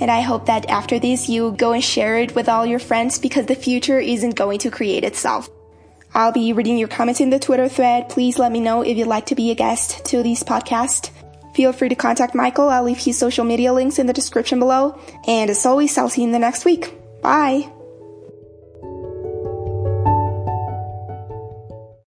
And 0.00 0.10
I 0.10 0.20
hope 0.20 0.46
that 0.46 0.68
after 0.68 0.98
this, 0.98 1.28
you 1.28 1.52
go 1.52 1.72
and 1.72 1.82
share 1.82 2.18
it 2.18 2.34
with 2.34 2.48
all 2.48 2.66
your 2.66 2.78
friends 2.78 3.18
because 3.18 3.46
the 3.46 3.54
future 3.54 3.98
isn't 3.98 4.36
going 4.36 4.58
to 4.60 4.70
create 4.70 5.04
itself. 5.04 5.48
I'll 6.12 6.32
be 6.32 6.52
reading 6.52 6.76
your 6.76 6.88
comments 6.88 7.20
in 7.20 7.30
the 7.30 7.38
Twitter 7.38 7.68
thread. 7.68 8.08
Please 8.08 8.38
let 8.38 8.52
me 8.52 8.60
know 8.60 8.82
if 8.82 8.96
you'd 8.96 9.06
like 9.06 9.26
to 9.26 9.34
be 9.34 9.50
a 9.50 9.54
guest 9.54 10.04
to 10.06 10.22
this 10.22 10.42
podcast. 10.42 11.10
Feel 11.54 11.72
free 11.72 11.88
to 11.88 11.94
contact 11.94 12.34
Michael. 12.34 12.68
I'll 12.68 12.84
leave 12.84 12.98
his 12.98 13.18
social 13.18 13.44
media 13.44 13.72
links 13.72 13.98
in 13.98 14.06
the 14.06 14.12
description 14.12 14.58
below. 14.58 14.98
And 15.26 15.50
as 15.50 15.64
always, 15.64 15.96
I'll 15.96 16.08
see 16.08 16.22
you 16.22 16.26
in 16.26 16.32
the 16.32 16.38
next 16.38 16.64
week. 16.64 16.94
Bye. 17.22 17.70